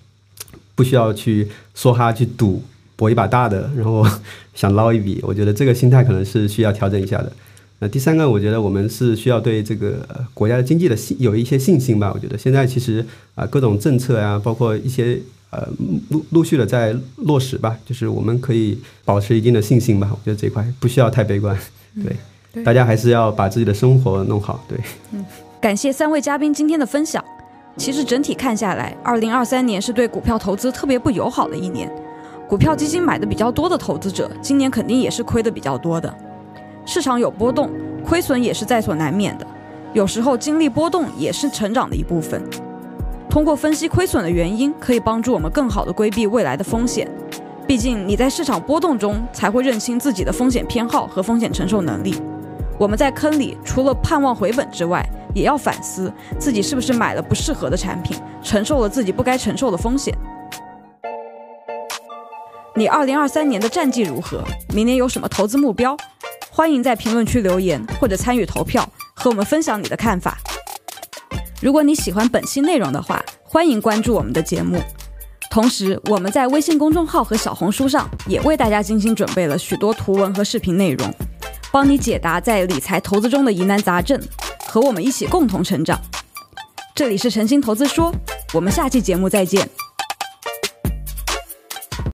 [0.76, 2.62] 不需要去梭哈去赌
[2.96, 4.06] 搏一把大的，然后
[4.54, 5.20] 想捞一笔。
[5.24, 7.32] 我觉得这个心态可能是需要调整一下的。
[7.80, 12.12] 那第三个，我觉得我们是需要对这个国家的经济的信有一些信心吧。
[12.14, 13.04] 我觉得现在其实
[13.34, 15.20] 啊各种政策啊，包括一些。
[15.52, 15.68] 呃，
[16.10, 20.10] 陆陆续的在落实吧，就是我们可以保持一定的信心吧。
[20.12, 21.58] 我觉得这块不需要太悲观，
[22.04, 24.64] 对，大家还是要把自己的生活弄好。
[24.68, 24.78] 对，
[25.14, 25.24] 嗯，
[25.62, 27.24] 感谢三位嘉宾今天的分享。
[27.78, 31.90] 其实整体看下来，二零二三年是对股票投资特别不友好的一年。
[32.48, 36.14] 股票基金买的比较多的投资者，今年肯定也是亏的比较多的。
[36.86, 37.70] 市场有波动，
[38.04, 39.48] 亏损也是在所难免的。
[39.94, 42.42] 有时候经历波动也是成长的一部分。
[43.36, 47.06] 通过分析亏损的原因，可以帮助我们更好地规避未来的风险。
[47.68, 52.16] 毕竟你在市场波动中才会认清自己的风险偏好和风险承受能力。
[52.80, 56.10] 我们在坑里除了盼望回本之外，也要反思
[56.40, 60.18] 自己是不是买了不适合的产品，承受了自己不该承受的风险。
[62.74, 64.46] 你二零二三年的战绩如何？
[64.74, 65.98] 明年有什么投资目标？
[66.50, 70.38] 欢迎在评论区留言或者参与投票，和我们分享你的看法。
[71.62, 74.82] 如果你喜欢本期内容的话，欢迎关注我们的节目。
[75.50, 81.14] 同时，我们在微信公众号和小红书上也为大家精心准备了许多图文和视频内容，
[81.72, 84.20] 帮你解答在理财投资中的疑难杂症，
[84.68, 86.00] 和我们一起共同成长。
[86.94, 88.14] 这里是诚心投资说，
[88.54, 89.70] 我们下期节目再见。